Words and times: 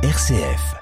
RCF. 0.00 0.76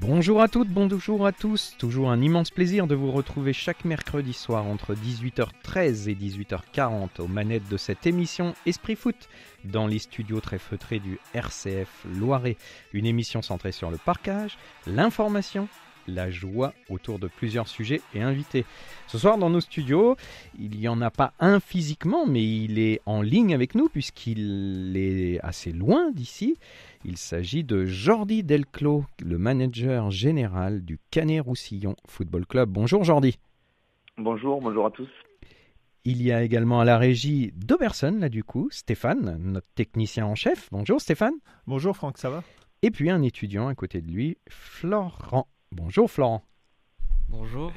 Bonjour 0.00 0.40
à 0.40 0.46
toutes, 0.46 0.68
bonjour 0.68 1.26
à 1.26 1.32
tous. 1.32 1.74
Toujours 1.76 2.12
un 2.12 2.20
immense 2.20 2.52
plaisir 2.52 2.86
de 2.86 2.94
vous 2.94 3.10
retrouver 3.10 3.52
chaque 3.52 3.84
mercredi 3.84 4.32
soir 4.32 4.64
entre 4.66 4.94
18h13 4.94 6.08
et 6.08 6.14
18h40 6.14 7.20
aux 7.20 7.26
manettes 7.26 7.68
de 7.68 7.76
cette 7.76 8.06
émission 8.06 8.54
Esprit 8.64 8.94
Foot 8.94 9.28
dans 9.64 9.88
les 9.88 9.98
studios 9.98 10.40
très 10.40 10.60
feutrés 10.60 11.00
du 11.00 11.18
RCF 11.34 12.06
Loiret. 12.16 12.56
Une 12.92 13.06
émission 13.06 13.42
centrée 13.42 13.72
sur 13.72 13.90
le 13.90 13.98
parcage, 13.98 14.56
l'information 14.86 15.66
la 16.06 16.30
joie 16.30 16.74
autour 16.90 17.18
de 17.18 17.28
plusieurs 17.28 17.68
sujets 17.68 18.00
et 18.14 18.22
invités. 18.22 18.64
Ce 19.06 19.18
soir 19.18 19.38
dans 19.38 19.50
nos 19.50 19.60
studios, 19.60 20.16
il 20.58 20.78
n'y 20.78 20.88
en 20.88 21.00
a 21.00 21.10
pas 21.10 21.32
un 21.40 21.60
physiquement, 21.60 22.26
mais 22.26 22.42
il 22.44 22.78
est 22.78 23.00
en 23.06 23.22
ligne 23.22 23.54
avec 23.54 23.74
nous 23.74 23.88
puisqu'il 23.88 24.96
est 24.96 25.40
assez 25.40 25.72
loin 25.72 26.10
d'ici. 26.10 26.56
Il 27.04 27.16
s'agit 27.16 27.64
de 27.64 27.84
Jordi 27.84 28.42
Delclos, 28.42 29.04
le 29.22 29.38
manager 29.38 30.10
général 30.10 30.84
du 30.84 30.98
Canet-Roussillon 31.10 31.96
Football 32.06 32.46
Club. 32.46 32.70
Bonjour 32.70 33.04
Jordi. 33.04 33.38
Bonjour, 34.18 34.60
bonjour 34.60 34.86
à 34.86 34.90
tous. 34.90 35.08
Il 36.04 36.20
y 36.20 36.32
a 36.32 36.42
également 36.42 36.80
à 36.80 36.84
la 36.84 36.98
régie 36.98 37.52
deux 37.54 37.76
personnes 37.76 38.18
là 38.18 38.28
du 38.28 38.42
coup, 38.42 38.68
Stéphane, 38.70 39.36
notre 39.38 39.68
technicien 39.74 40.26
en 40.26 40.34
chef. 40.34 40.68
Bonjour 40.72 41.00
Stéphane. 41.00 41.34
Bonjour 41.66 41.94
Franck, 41.94 42.18
ça 42.18 42.28
va? 42.28 42.42
Et 42.82 42.90
puis 42.90 43.10
un 43.10 43.22
étudiant 43.22 43.68
à 43.68 43.74
côté 43.76 44.00
de 44.00 44.10
lui, 44.10 44.38
Florent. 44.48 45.46
Bonjour 45.72 46.10
Florent. 46.10 46.42
Bonjour. 47.30 47.72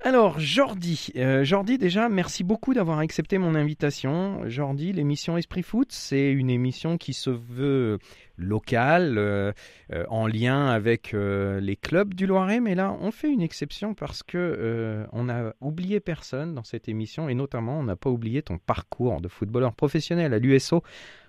Alors 0.00 0.38
Jordi, 0.38 1.12
euh, 1.16 1.44
Jordi 1.44 1.76
déjà 1.76 2.08
merci 2.08 2.44
beaucoup 2.44 2.72
d'avoir 2.72 2.98
accepté 2.98 3.36
mon 3.36 3.54
invitation. 3.54 4.48
Jordi, 4.48 4.92
l'émission 4.92 5.36
Esprit 5.36 5.62
Foot, 5.62 5.92
c'est 5.92 6.30
une 6.30 6.48
émission 6.48 6.96
qui 6.96 7.12
se 7.12 7.28
veut 7.28 7.98
locale, 8.36 9.18
euh, 9.18 9.52
euh, 9.92 10.04
en 10.08 10.26
lien 10.26 10.66
avec 10.66 11.14
les 11.14 11.76
clubs 11.76 12.14
du 12.14 12.26
Loiret, 12.26 12.60
mais 12.60 12.74
là 12.74 12.96
on 13.00 13.10
fait 13.10 13.30
une 13.30 13.42
exception 13.42 13.94
parce 13.94 14.22
que 14.22 15.06
on 15.12 15.24
n'a 15.24 15.54
oublié 15.60 16.00
personne 16.00 16.54
dans 16.54 16.64
cette 16.64 16.88
émission 16.88 17.28
et 17.28 17.34
notamment 17.34 17.78
on 17.78 17.84
n'a 17.84 17.96
pas 17.96 18.10
oublié 18.10 18.42
ton 18.42 18.56
parcours 18.58 19.20
de 19.20 19.28
footballeur 19.28 19.74
professionnel 19.74 20.32
à 20.32 20.38
l'USO 20.38 20.82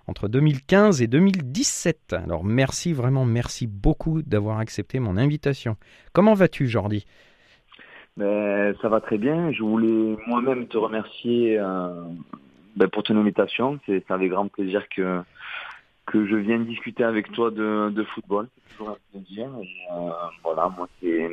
entre 0.08 0.28
2015 0.28 1.02
et 1.02 1.08
2017. 1.08 2.14
Alors 2.14 2.44
merci, 2.44 2.94
vraiment 2.94 3.26
merci 3.26 3.68
beaucoup 3.68 4.22
d'avoir 4.22 4.60
accepté 4.60 5.00
mon 5.00 5.18
invitation. 5.18 5.78
Comment 6.14 6.34
vas-tu 6.34 6.68
Jordi? 6.68 7.06
Ben, 8.18 8.76
Ça 8.82 8.90
va 8.90 9.02
très 9.02 9.18
bien. 9.18 9.52
Je 9.52 9.64
voulais 9.64 10.18
moi-même 10.28 10.68
te 10.68 10.78
remercier 10.78 11.58
euh, 11.60 12.04
ben, 12.76 12.88
pour 12.88 13.04
ton 13.04 13.18
invitation. 13.18 13.80
C'est 13.86 14.10
avec 14.10 14.30
grand 14.30 14.48
plaisir 14.48 14.88
que, 14.90 15.22
que 16.06 16.26
je 16.26 16.36
viens 16.36 16.60
discuter 16.60 17.04
avec 17.04 17.32
toi 17.32 17.52
de, 17.52 18.06
football. 18.14 18.48
C'est 18.56 18.78
toujours 18.78 18.90
un 18.92 19.20
plaisir. 19.20 19.48
Euh, 19.48 20.10
voilà, 20.44 20.70
moi 20.78 20.88
c'est 21.02 21.32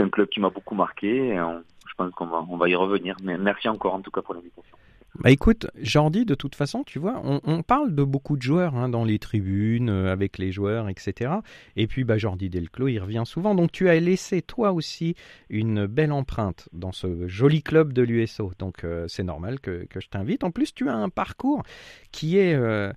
un 0.00 0.08
club 0.08 0.28
qui 0.28 0.40
m'a 0.40 0.50
beaucoup 0.50 0.74
marqué. 0.74 1.28
Et 1.28 1.36
je 1.36 1.94
pense 1.96 2.10
qu'on 2.12 2.26
va, 2.26 2.44
on 2.48 2.56
va 2.56 2.68
y 2.68 2.74
revenir. 2.74 3.16
Mais 3.22 3.38
merci 3.38 3.68
encore 3.68 3.94
en 3.94 4.00
tout 4.00 4.10
cas 4.10 4.22
pour 4.22 4.34
l'invitation. 4.34 4.73
Bah 5.20 5.30
écoute, 5.30 5.68
Jordi, 5.80 6.24
de 6.24 6.34
toute 6.34 6.56
façon, 6.56 6.82
tu 6.82 6.98
vois, 6.98 7.22
on, 7.24 7.62
parle 7.62 7.94
de 7.94 8.02
beaucoup 8.02 8.36
de 8.36 8.42
joueurs 8.42 8.74
hein, 8.74 8.88
dans 8.88 9.04
les 9.04 9.20
tribunes, 9.20 9.88
euh, 9.88 10.10
avec 10.12 10.38
les 10.38 10.50
joueurs, 10.50 10.88
etc. 10.88 11.34
Et 11.76 11.86
puis, 11.86 12.02
bah, 12.02 12.18
Jordi 12.18 12.50
Delclos, 12.50 12.88
il 12.88 12.98
revient 12.98 13.22
souvent. 13.24 13.54
Donc, 13.54 13.70
tu 13.70 13.88
as 13.88 14.00
laissé 14.00 14.42
toi 14.42 14.72
aussi 14.72 15.14
une 15.50 15.86
belle 15.86 16.10
empreinte 16.10 16.68
dans 16.72 16.90
ce 16.90 17.28
joli 17.28 17.62
club 17.62 17.92
de 17.92 18.02
l'USO. 18.02 18.50
Donc, 18.58 18.82
euh, 18.82 19.06
c'est 19.06 19.22
normal 19.22 19.60
que, 19.60 19.86
je 19.94 20.08
t'invite. 20.08 20.42
En 20.42 20.50
plus, 20.50 20.74
tu 20.74 20.88
as 20.88 20.96
un 20.96 21.10
parcours 21.10 21.62
qui 22.10 22.38
est, 22.38 22.54
euh, 22.54 22.92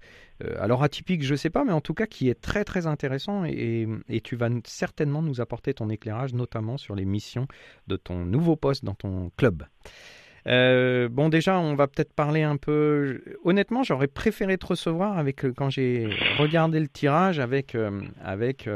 alors 0.59 0.81
atypique, 0.81 1.23
je 1.23 1.33
ne 1.33 1.37
sais 1.37 1.51
pas, 1.51 1.63
mais 1.65 1.71
en 1.71 1.81
tout 1.81 1.93
cas 1.93 2.07
qui 2.07 2.29
est 2.29 2.41
très 2.41 2.63
très 2.63 2.87
intéressant. 2.87 3.45
et 3.45 3.87
tu 4.23 4.35
vas 4.35 4.49
certainement 4.65 5.21
nous 5.21 5.39
apporter 5.39 5.75
ton 5.75 5.89
éclairage, 5.89 6.33
notamment 6.33 6.77
sur 6.77 6.95
les 6.95 7.05
missions 7.05 7.47
de 7.85 7.95
ton 7.95 8.25
nouveau 8.25 8.55
poste 8.55 8.83
dans 8.83 8.95
ton 8.95 9.31
club. 9.37 9.63
Euh, 10.47 11.09
bon, 11.09 11.29
déjà, 11.29 11.59
on 11.59 11.75
va 11.75 11.87
peut-être 11.87 12.13
parler 12.13 12.43
un 12.43 12.57
peu. 12.57 13.21
Honnêtement, 13.43 13.83
j'aurais 13.83 14.07
préféré 14.07 14.57
te 14.57 14.65
recevoir 14.65 15.17
avec 15.17 15.43
euh, 15.43 15.53
quand 15.55 15.69
j'ai 15.69 16.09
regardé 16.37 16.79
le 16.79 16.87
tirage 16.87 17.39
avec 17.39 17.75
euh, 17.75 18.01
avec 18.23 18.69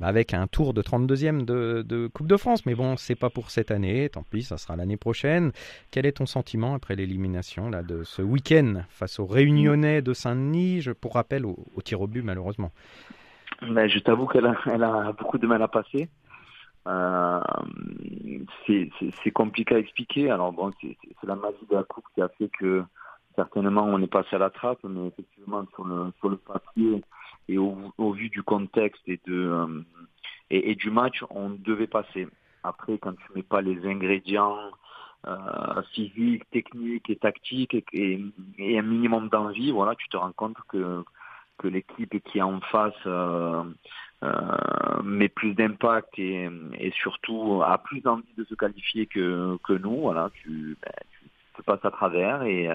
bah, 0.00 0.06
avec 0.06 0.32
un 0.32 0.46
tour 0.46 0.72
de 0.72 0.82
32e 0.82 1.44
de, 1.44 2.10
Coupe 2.12 2.26
de 2.26 2.36
France. 2.36 2.64
Mais 2.64 2.74
bon, 2.74 2.96
c'est 2.96 3.14
pas 3.14 3.30
pour 3.30 3.50
cette 3.50 3.70
année. 3.70 4.08
Tant 4.08 4.22
pis, 4.22 4.42
ça 4.42 4.56
sera 4.56 4.76
l'année 4.76 4.96
prochaine. 4.96 5.52
Quel 5.90 6.06
est 6.06 6.12
ton 6.12 6.26
sentiment 6.26 6.74
après 6.74 6.96
l'élimination 6.96 7.68
là 7.68 7.82
de 7.82 8.02
ce 8.02 8.22
week-end 8.22 8.82
face 8.88 9.18
aux 9.18 9.26
Réunionnais 9.26 10.02
de 10.02 10.14
Saint-Denis? 10.14 10.80
Je 10.80 10.92
pour 10.92 11.14
rappel 11.14 11.44
au, 11.44 11.56
tir 11.84 12.00
au 12.00 12.06
but 12.06 12.22
malheureusement. 12.22 12.72
Ben, 13.62 13.88
je 13.88 13.98
t'avoue 13.98 14.26
qu'elle 14.26 14.46
a, 14.46 14.54
elle 14.66 14.82
a 14.82 15.12
beaucoup 15.18 15.36
de 15.36 15.46
mal 15.46 15.60
à 15.62 15.68
passer. 15.68 16.08
Euh, 16.86 17.40
c'est 18.66 19.30
compliqué 19.32 19.74
à 19.74 19.78
expliquer. 19.78 20.30
Alors 20.30 20.52
bon, 20.52 20.70
c'est 20.80 20.96
la 21.24 21.36
magie 21.36 21.66
de 21.70 21.76
la 21.76 21.82
coupe 21.84 22.04
qui 22.14 22.22
a 22.22 22.28
fait 22.30 22.50
que 22.58 22.82
certainement 23.36 23.84
on 23.84 24.00
est 24.00 24.06
passé 24.06 24.36
à 24.36 24.38
la 24.38 24.50
trappe, 24.50 24.82
mais 24.84 25.08
effectivement 25.08 25.64
sur 25.74 25.84
le 25.84 26.12
sur 26.18 26.30
le 26.30 26.36
papier 26.36 27.02
et 27.48 27.58
au, 27.58 27.76
au 27.98 28.12
vu 28.12 28.28
du 28.28 28.42
contexte 28.42 29.02
et 29.06 29.20
de 29.26 29.34
euh, 29.34 29.82
et, 30.50 30.74
du 30.74 30.90
match, 30.90 31.22
on 31.30 31.50
devait 31.50 31.86
passer. 31.86 32.26
Après, 32.64 32.98
quand 32.98 33.12
tu 33.12 33.24
mets 33.36 33.42
pas 33.44 33.60
les 33.60 33.86
ingrédients 33.86 34.58
euh, 35.26 35.82
physiques, 35.92 36.48
techniques 36.50 37.08
et 37.08 37.16
tactiques 37.16 37.74
et, 37.92 38.24
et, 38.58 38.78
un 38.78 38.82
minimum 38.82 39.28
d'envie, 39.28 39.70
voilà, 39.70 39.94
tu 39.94 40.08
te 40.08 40.16
rends 40.16 40.32
compte 40.32 40.56
que 40.68 41.04
que 41.60 41.68
l'équipe 41.68 42.22
qui 42.24 42.38
est 42.38 42.42
en 42.42 42.60
face 42.60 42.94
euh, 43.06 43.62
euh, 44.22 45.02
met 45.04 45.28
plus 45.28 45.54
d'impact 45.54 46.18
et, 46.18 46.48
surtout 47.02 47.62
a 47.64 47.78
plus 47.78 48.06
envie 48.06 48.34
de 48.36 48.44
se 48.44 48.54
qualifier 48.54 49.06
que, 49.06 49.58
nous. 49.68 50.12
Tu, 50.34 50.76
ben, 50.82 50.92
passes 51.66 51.84
à 51.84 51.90
travers 51.90 52.42
et, 52.44 52.70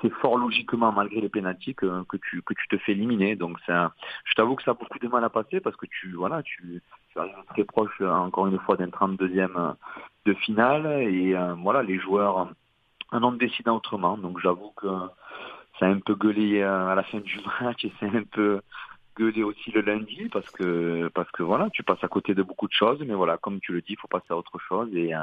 c'est 0.00 0.12
fort 0.14 0.38
logiquement 0.38 0.92
malgré 0.92 1.20
les 1.20 1.28
pénalties 1.28 1.74
que, 1.74 2.04
tu, 2.30 2.40
que 2.40 2.54
tu 2.54 2.68
te 2.68 2.78
fais 2.78 2.92
éliminer. 2.92 3.36
Donc 3.36 3.58
je 3.68 4.34
t'avoue 4.34 4.56
que 4.56 4.62
ça 4.62 4.70
a 4.70 4.74
beaucoup 4.74 4.98
de 4.98 5.08
mal 5.08 5.22
à 5.24 5.28
passer 5.28 5.60
parce 5.60 5.76
que 5.76 5.84
tu, 5.84 6.16
tu 6.16 7.18
arrives 7.18 7.34
très 7.50 7.64
proche 7.64 8.00
encore 8.00 8.46
une 8.46 8.58
fois 8.60 8.76
d'un 8.78 8.86
32e 8.88 9.74
de 10.24 10.34
finale 10.34 10.86
et 11.02 11.36
euh, 11.36 11.54
voilà 11.54 11.82
les 11.82 11.98
joueurs 11.98 12.48
en 13.12 13.22
ont 13.22 13.32
décidé 13.32 13.70
autrement. 13.70 14.16
Donc 14.16 14.40
j'avoue 14.40 14.72
que 14.76 14.88
ça 15.78 15.86
a 15.86 15.88
un 15.88 16.00
peu 16.00 16.14
gueulé 16.14 16.62
à 16.62 16.94
la 16.94 17.02
fin 17.02 17.18
du 17.18 17.38
match 17.60 17.84
et 17.84 17.92
c'est 17.98 18.06
un 18.06 18.24
peu 18.30 18.60
gueuler 19.16 19.42
aussi 19.42 19.70
le 19.70 19.80
lundi 19.80 20.28
parce 20.32 20.50
que 20.50 21.08
parce 21.14 21.30
que 21.30 21.42
voilà, 21.42 21.68
tu 21.72 21.82
passes 21.82 22.02
à 22.02 22.08
côté 22.08 22.34
de 22.34 22.42
beaucoup 22.42 22.66
de 22.66 22.72
choses, 22.72 23.00
mais 23.06 23.14
voilà, 23.14 23.36
comme 23.38 23.60
tu 23.60 23.72
le 23.72 23.80
dis, 23.80 23.92
il 23.92 23.98
faut 23.98 24.08
passer 24.08 24.26
à 24.30 24.36
autre 24.36 24.58
chose 24.58 24.88
et, 24.94 25.14
euh, 25.14 25.22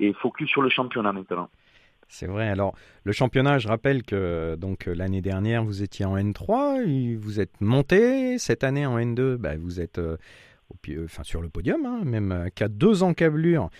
et 0.00 0.12
focus 0.12 0.48
sur 0.50 0.62
le 0.62 0.68
championnat 0.68 1.12
maintenant. 1.12 1.48
C'est 2.08 2.26
vrai. 2.26 2.48
Alors, 2.48 2.74
le 3.04 3.12
championnat, 3.12 3.58
je 3.58 3.68
rappelle 3.68 4.02
que 4.02 4.54
donc 4.56 4.84
l'année 4.84 5.22
dernière, 5.22 5.64
vous 5.64 5.82
étiez 5.82 6.04
en 6.04 6.16
N3, 6.16 7.16
vous 7.16 7.40
êtes 7.40 7.58
monté. 7.60 8.38
Cette 8.38 8.64
année, 8.64 8.84
en 8.84 8.98
N2, 8.98 9.36
bah, 9.36 9.56
vous 9.56 9.80
êtes 9.80 9.98
euh, 9.98 10.18
au 10.68 10.74
pied, 10.74 10.98
enfin, 11.02 11.22
sur 11.22 11.40
le 11.40 11.48
podium, 11.48 11.86
hein, 11.86 12.00
même 12.04 12.50
qu'à 12.54 12.68
deux 12.68 13.02
encablures 13.02 13.70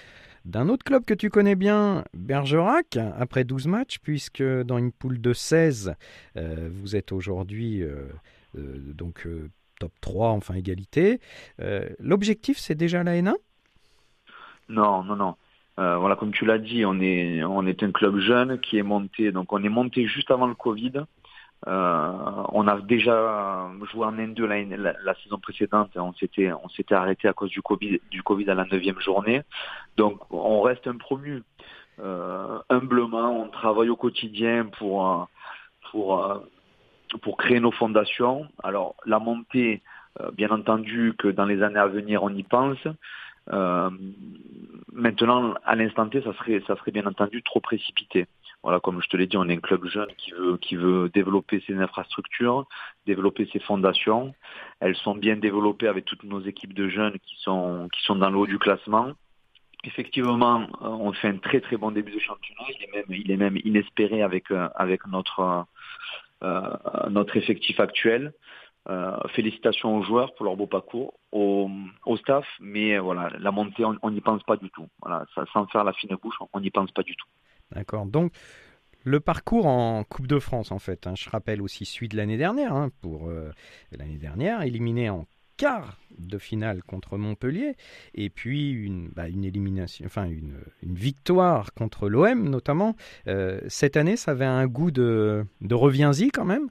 d'un 0.45 0.69
autre 0.69 0.85
club 0.85 1.05
que 1.05 1.15
tu 1.15 1.31
connais 1.31 1.55
bien, 1.55 2.05
Bergerac, 2.15 2.99
après 3.19 3.45
12 3.45 3.67
matchs, 3.69 3.99
puisque 4.03 4.43
dans 4.43 4.79
une 4.79 4.93
poule 4.93 5.21
de 5.21 5.33
16, 5.33 5.95
euh, 6.37 6.69
vous 6.73 6.97
êtes 6.97 7.13
aujourd'hui 7.13 7.83
euh, 7.83 8.09
donc 8.55 9.27
euh, 9.27 9.51
top 9.79 9.93
3, 10.01 10.31
enfin 10.31 10.55
égalité. 10.55 11.21
L'objectif, 11.99 12.59
c'est 12.59 12.75
déjà 12.75 13.03
la 13.03 13.15
N1 13.15 13.35
Non, 14.69 15.03
non, 15.05 15.17
non. 15.17 15.37
voilà, 15.77 16.17
comme 16.17 16.33
tu 16.33 16.45
l'as 16.45 16.59
dit, 16.59 16.85
on 16.85 17.01
est, 17.01 17.43
on 17.45 17.67
est 17.67 17.83
un 17.83 17.91
club 17.91 18.19
jeune 18.19 18.59
qui 18.61 18.79
est 18.79 18.83
monté. 18.83 19.33
Donc, 19.33 19.53
on 19.53 19.63
est 19.63 19.69
monté 19.69 20.07
juste 20.07 20.31
avant 20.31 20.47
le 20.47 20.55
Covid. 20.55 20.93
On 21.67 22.69
a 22.69 22.81
déjà 22.81 23.71
joué 23.91 24.07
en 24.07 24.13
N2 24.13 24.45
la, 24.45 24.95
la, 25.05 25.15
saison 25.23 25.39
précédente. 25.39 25.91
On 25.97 26.13
s'était, 26.15 26.53
on 26.53 26.69
s'était 26.69 26.95
arrêté 26.95 27.29
à 27.29 27.33
cause 27.33 27.51
du 27.51 27.63
Covid, 27.63 28.01
du 28.11 28.23
Covid 28.23 28.51
à 28.51 28.55
la 28.55 28.65
neuvième 28.65 29.01
journée. 29.01 29.43
Donc, 29.97 30.21
on 30.31 30.61
reste 30.61 30.87
un 30.87 30.97
promu. 30.97 31.43
humblement, 32.69 33.43
on 33.43 33.49
travaille 33.49 33.91
au 33.91 33.97
quotidien 33.97 34.67
pour, 34.79 35.29
pour 35.91 36.43
pour 37.19 37.37
créer 37.37 37.61
nos 37.61 37.73
fondations. 37.73 38.47
Alors 38.63 38.95
la 39.07 39.19
montée, 39.19 39.83
euh, 40.21 40.31
bien 40.31 40.51
entendu 40.51 41.15
que 41.19 41.29
dans 41.29 41.45
les 41.45 41.63
années 41.63 41.79
à 41.79 41.87
venir 41.87 42.23
on 42.23 42.31
y 42.31 42.43
pense. 42.43 42.79
Euh, 43.53 43.91
maintenant, 44.93 45.55
à 45.65 45.75
l'instant 45.75 46.09
T, 46.09 46.23
ça 46.23 46.33
serait, 46.35 46.63
ça 46.67 46.77
serait 46.77 46.93
bien 46.93 47.07
entendu 47.07 47.43
trop 47.43 47.61
précipité. 47.61 48.27
Voilà, 48.63 48.79
comme 48.79 49.03
je 49.03 49.09
te 49.09 49.17
l'ai 49.17 49.27
dit, 49.27 49.37
on 49.37 49.49
est 49.49 49.57
un 49.57 49.61
club 49.61 49.85
jeune 49.87 50.13
qui 50.17 50.31
veut, 50.31 50.57
qui 50.57 50.77
veut 50.77 51.09
développer 51.09 51.63
ses 51.67 51.75
infrastructures, 51.75 52.67
développer 53.07 53.49
ses 53.53 53.59
fondations. 53.59 54.35
Elles 54.79 54.95
sont 54.97 55.17
bien 55.17 55.37
développées 55.37 55.89
avec 55.89 56.05
toutes 56.05 56.23
nos 56.23 56.41
équipes 56.41 56.75
de 56.75 56.89
jeunes 56.89 57.19
qui 57.19 57.37
sont, 57.41 57.89
qui 57.93 58.03
sont 58.05 58.15
dans 58.17 58.31
le 58.31 58.39
haut 58.39 58.47
du 58.47 58.59
classement. 58.59 59.13
effectivement, 59.85 60.69
on 60.81 61.13
fait 61.13 61.29
un 61.29 61.39
très 61.39 61.61
très 61.61 61.77
bon 61.77 61.91
début 61.91 62.13
de 62.13 62.21
championnat. 62.21 62.63
Il 62.69 62.85
est 62.85 62.93
même, 62.97 63.21
il 63.21 63.31
est 63.33 63.37
même 63.37 63.59
inespéré 63.65 64.23
avec 64.23 64.45
avec 64.77 65.07
notre 65.09 65.67
notre 67.11 67.37
effectif 67.37 67.81
actuel. 67.81 68.33
félicitations 69.31 69.97
aux 69.97 70.05
joueurs 70.05 70.35
pour 70.35 70.45
leur 70.45 70.57
beau 70.57 70.69
parcours, 70.69 71.15
au, 71.33 71.69
staff, 72.17 72.47
mais 72.61 72.99
voilà, 72.99 73.31
la 73.39 73.51
montée, 73.51 73.85
on 73.85 74.11
n'y 74.11 74.21
pense 74.21 74.43
pas 74.45 74.57
du 74.57 74.71
tout. 74.71 74.89
Voilà, 75.03 75.25
sans 75.53 75.67
faire 75.67 75.85
la 75.85 75.93
fine 75.93 76.17
bouche, 76.23 76.37
on 76.53 76.61
n'y 76.61 76.71
pense 76.71 76.93
pas 76.93 77.03
du 77.03 77.17
tout. 77.17 77.29
D'accord. 77.75 78.07
Donc, 78.07 78.33
le 79.05 79.21
parcours 79.21 79.67
en 79.67 80.05
Coupe 80.05 80.27
de 80.27 80.39
France, 80.39 80.71
en 80.71 80.79
fait, 80.79 81.07
hein, 81.07 81.15
je 81.17 81.29
rappelle 81.29 81.61
aussi 81.61 81.85
celui 81.85 82.09
de 82.09 82.17
l'année 82.17 82.37
dernière, 82.37 82.75
hein, 82.75 82.91
pour 83.01 83.29
euh, 83.29 83.51
l'année 83.91 84.19
dernière, 84.19 84.63
éliminé 84.63 85.11
en 85.11 85.27
quart 85.57 85.99
de 86.19 86.39
finale 86.39 86.83
contre 86.83 87.17
Montpellier, 87.17 87.75
et 88.15 88.31
puis 88.31 88.71
une, 88.71 89.09
bah, 89.09 89.29
élimination, 89.29 90.07
enfin 90.07 90.27
une, 90.27 90.55
victoire 90.83 91.75
contre 91.75 92.09
l'OM 92.09 92.49
notamment. 92.49 92.95
Euh, 93.27 93.61
cette 93.67 93.97
année, 93.97 94.17
ça 94.17 94.33
avait 94.33 94.45
un 94.45 94.67
goût 94.67 94.91
de, 94.91 95.45
reviens-y 95.71 96.31
quand 96.31 96.45
même? 96.45 96.69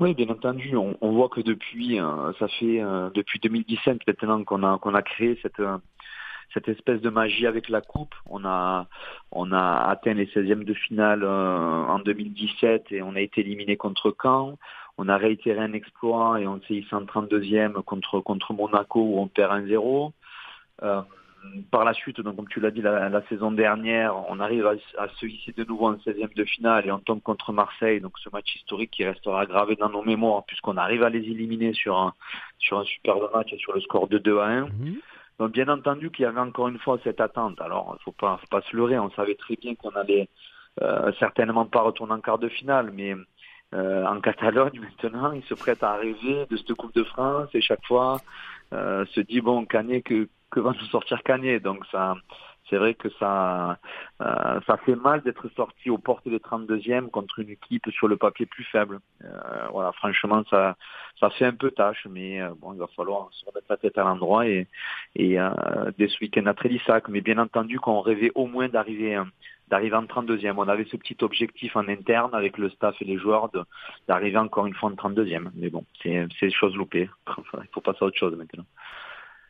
Oui, 0.00 0.14
bien 0.14 0.28
entendu. 0.30 0.74
On, 0.76 0.96
on 1.00 1.12
voit 1.12 1.28
que 1.28 1.40
depuis, 1.40 2.00
euh, 2.00 2.32
ça 2.38 2.48
fait 2.48 2.80
depuis 3.14 3.38
2017 3.38 3.98
maintenant 4.06 4.42
qu'on 4.44 4.62
a 4.62 4.78
qu'on 4.78 4.94
a 4.94 5.02
créé 5.02 5.38
cette 5.42 5.60
cette 6.54 6.68
espèce 6.68 7.00
de 7.00 7.10
magie 7.10 7.46
avec 7.46 7.68
la 7.68 7.80
coupe. 7.80 8.14
On 8.26 8.44
a, 8.44 8.86
atteint 9.88 10.14
les 10.14 10.26
16e 10.26 10.64
de 10.64 10.74
finale 10.74 11.22
euh, 11.24 11.84
en 11.86 11.98
2017 11.98 12.92
et 12.92 13.02
on 13.02 13.14
a 13.14 13.20
été 13.20 13.40
éliminé 13.40 13.76
contre 13.76 14.14
Caen. 14.20 14.58
On 14.98 15.08
a 15.08 15.16
réitéré 15.16 15.60
un 15.60 15.72
exploit 15.72 16.40
et 16.40 16.46
on 16.46 16.60
s'est 16.62 16.74
hissé 16.74 16.94
en 16.94 17.02
32e 17.02 17.82
contre, 17.82 18.52
Monaco 18.52 19.00
où 19.00 19.18
on 19.18 19.28
perd 19.28 19.52
1-0. 19.66 20.12
Euh, 20.82 21.02
par 21.70 21.84
la 21.84 21.92
suite, 21.92 22.20
donc, 22.20 22.36
comme 22.36 22.48
tu 22.48 22.60
l'as 22.60 22.70
dit, 22.70 22.82
la, 22.82 23.22
saison 23.28 23.50
dernière, 23.50 24.14
on 24.30 24.38
arrive 24.38 24.66
à, 24.66 25.08
se 25.08 25.26
hisser 25.26 25.52
de 25.52 25.64
nouveau 25.64 25.88
en 25.88 25.94
16e 25.94 26.34
de 26.34 26.44
finale 26.44 26.86
et 26.86 26.92
on 26.92 27.00
tombe 27.00 27.20
contre 27.20 27.52
Marseille. 27.52 28.00
Donc 28.00 28.18
ce 28.18 28.28
match 28.30 28.54
historique 28.54 28.90
qui 28.92 29.04
restera 29.04 29.44
gravé 29.46 29.76
dans 29.76 29.90
nos 29.90 30.02
mémoires 30.02 30.44
puisqu'on 30.44 30.76
arrive 30.76 31.02
à 31.02 31.10
les 31.10 31.20
éliminer 31.20 31.72
sur 31.72 31.98
un, 31.98 32.14
sur 32.58 32.78
un 32.78 32.84
superbe 32.84 33.28
match 33.34 33.52
et 33.52 33.58
sur 33.58 33.72
le 33.72 33.80
score 33.80 34.08
de 34.08 34.18
2 34.18 34.38
à 34.38 34.46
1. 34.46 34.68
Donc 35.42 35.50
bien 35.50 35.68
entendu 35.68 36.12
qu'il 36.12 36.22
y 36.22 36.26
avait 36.26 36.38
encore 36.38 36.68
une 36.68 36.78
fois 36.78 37.00
cette 37.02 37.20
attente. 37.20 37.60
Alors 37.60 37.96
il 37.98 38.02
faut 38.04 38.12
pas, 38.12 38.36
faut 38.36 38.46
pas 38.46 38.62
se 38.62 38.76
leurrer, 38.76 38.96
on 39.00 39.10
savait 39.10 39.34
très 39.34 39.56
bien 39.56 39.74
qu'on 39.74 39.90
allait 39.90 40.28
euh, 40.80 41.10
certainement 41.18 41.66
pas 41.66 41.80
retourner 41.80 42.12
en 42.12 42.20
quart 42.20 42.38
de 42.38 42.48
finale, 42.48 42.92
mais 42.94 43.16
euh, 43.74 44.06
en 44.06 44.20
Catalogne 44.20 44.80
maintenant, 45.02 45.32
il 45.32 45.42
se 45.42 45.54
prête 45.54 45.82
à 45.82 45.94
arriver 45.94 46.46
de 46.48 46.56
cette 46.56 46.74
Coupe 46.74 46.94
de 46.94 47.02
France 47.02 47.48
et 47.54 47.60
chaque 47.60 47.84
fois 47.84 48.20
euh, 48.72 49.04
se 49.06 49.20
dit 49.20 49.40
bon 49.40 49.66
Canet 49.66 50.04
que 50.04 50.28
que 50.52 50.60
va 50.60 50.70
nous 50.80 50.86
sortir 50.86 51.20
Canet? 51.24 51.60
Donc 51.60 51.84
ça 51.90 52.14
c'est 52.72 52.78
vrai 52.78 52.94
que 52.94 53.10
ça, 53.18 53.78
euh, 54.22 54.60
ça 54.66 54.78
fait 54.78 54.96
mal 54.96 55.20
d'être 55.20 55.46
sorti 55.54 55.90
aux 55.90 55.98
portes 55.98 56.26
des 56.26 56.38
32e 56.38 57.10
contre 57.10 57.40
une 57.40 57.50
équipe 57.50 57.86
sur 57.90 58.08
le 58.08 58.16
papier 58.16 58.46
plus 58.46 58.64
faible. 58.64 59.00
Euh, 59.22 59.28
voilà, 59.70 59.92
franchement, 59.92 60.42
ça, 60.48 60.76
ça 61.20 61.28
fait 61.28 61.44
un 61.44 61.52
peu 61.52 61.70
tâche, 61.70 62.06
mais 62.08 62.40
euh, 62.40 62.54
bon, 62.58 62.72
il 62.72 62.78
va 62.78 62.86
falloir 62.96 63.28
se 63.32 63.44
remettre 63.44 63.66
la 63.68 63.76
tête 63.76 63.98
à 63.98 64.04
l'endroit 64.04 64.46
et, 64.46 64.66
et 65.16 65.36
dès 65.98 66.08
ce 66.08 66.18
week-end 66.22 66.46
à 66.46 66.54
Trélissac. 66.54 67.08
Mais 67.08 67.20
bien 67.20 67.36
entendu, 67.36 67.78
qu'on 67.78 68.00
rêvait 68.00 68.32
au 68.34 68.46
moins 68.46 68.70
d'arriver 68.70 69.20
d'arriver 69.68 69.96
en 69.96 70.04
32e. 70.04 70.54
On 70.56 70.68
avait 70.68 70.84
ce 70.84 70.96
petit 70.96 71.16
objectif 71.22 71.76
en 71.76 71.88
interne 71.88 72.34
avec 72.34 72.56
le 72.58 72.70
staff 72.70 72.94
et 73.00 73.04
les 73.04 73.18
joueurs 73.18 73.50
d'arriver 74.08 74.38
encore 74.38 74.66
une 74.66 74.74
fois 74.74 74.90
en 74.90 74.94
32e. 74.94 75.50
Mais 75.54 75.68
bon, 75.68 75.84
c'est 76.02 76.26
des 76.40 76.50
choses 76.50 76.74
loupées. 76.74 77.10
Il 77.38 77.68
faut 77.72 77.80
passer 77.82 77.98
à 78.02 78.06
autre 78.06 78.18
chose 78.18 78.34
maintenant. 78.36 78.64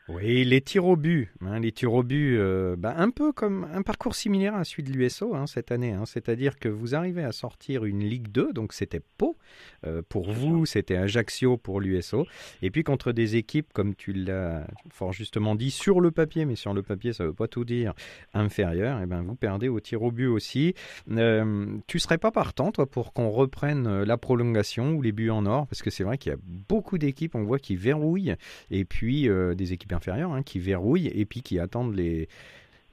Oui, 0.08 0.44
les 0.44 0.60
tirs 0.60 0.84
au 0.86 0.96
but, 0.96 1.30
hein, 1.42 1.60
les 1.60 1.70
tirs 1.70 1.92
au 1.92 2.02
but, 2.02 2.36
euh, 2.36 2.74
bah, 2.76 2.92
un 2.98 3.10
peu 3.10 3.32
comme 3.32 3.68
un 3.72 3.82
parcours 3.82 4.16
similaire 4.16 4.56
à 4.56 4.64
celui 4.64 4.82
de 4.82 4.90
l'USO 4.90 5.36
hein, 5.36 5.46
cette 5.46 5.70
année. 5.70 5.92
Hein. 5.92 6.06
C'est-à-dire 6.06 6.58
que 6.58 6.68
vous 6.68 6.96
arrivez 6.96 7.22
à 7.22 7.30
sortir 7.30 7.84
une 7.84 8.00
Ligue 8.00 8.26
2, 8.26 8.52
donc 8.52 8.72
c'était 8.72 9.00
Pau 9.16 9.36
euh, 9.86 10.02
pour 10.08 10.32
vous, 10.32 10.66
c'était 10.66 10.96
Ajaccio 10.96 11.56
pour 11.56 11.80
l'USO. 11.80 12.26
Et 12.62 12.72
puis 12.72 12.82
contre 12.82 13.12
des 13.12 13.36
équipes, 13.36 13.72
comme 13.72 13.94
tu 13.94 14.12
l'as 14.12 14.66
fort 14.90 15.12
justement 15.12 15.54
dit, 15.54 15.70
sur 15.70 16.00
le 16.00 16.10
papier, 16.10 16.46
mais 16.46 16.56
sur 16.56 16.74
le 16.74 16.82
papier 16.82 17.12
ça 17.12 17.22
ne 17.22 17.28
veut 17.28 17.34
pas 17.34 17.46
tout 17.46 17.64
dire, 17.64 17.94
inférieur, 18.34 18.98
et 18.98 19.04
eh 19.04 19.06
ben 19.06 19.22
vous 19.22 19.36
perdez 19.36 19.68
au 19.68 19.78
tir 19.78 20.02
au 20.02 20.10
but 20.10 20.26
aussi. 20.26 20.74
Euh, 21.12 21.78
tu 21.86 22.00
serais 22.00 22.18
pas 22.18 22.32
partant, 22.32 22.72
toi, 22.72 22.86
pour 22.86 23.12
qu'on 23.12 23.30
reprenne 23.30 24.02
la 24.02 24.18
prolongation 24.18 24.94
ou 24.94 25.02
les 25.02 25.12
buts 25.12 25.30
en 25.30 25.46
or? 25.46 25.68
Parce 25.68 25.80
que 25.80 25.90
c'est 25.90 26.02
vrai 26.02 26.18
qu'il 26.18 26.32
y 26.32 26.34
a 26.34 26.38
beaucoup 26.42 26.98
d'équipes, 26.98 27.36
on 27.36 27.44
voit, 27.44 27.60
qui 27.60 27.76
verrouillent, 27.76 28.34
et 28.72 28.84
puis 28.84 29.28
des 29.56 29.72
équipes 29.72 29.91
inférieurs 29.92 30.32
hein, 30.32 30.42
qui 30.42 30.58
verrouillent 30.58 31.10
et 31.14 31.24
puis 31.24 31.42
qui 31.42 31.58
attendent 31.58 31.94
les, 31.94 32.28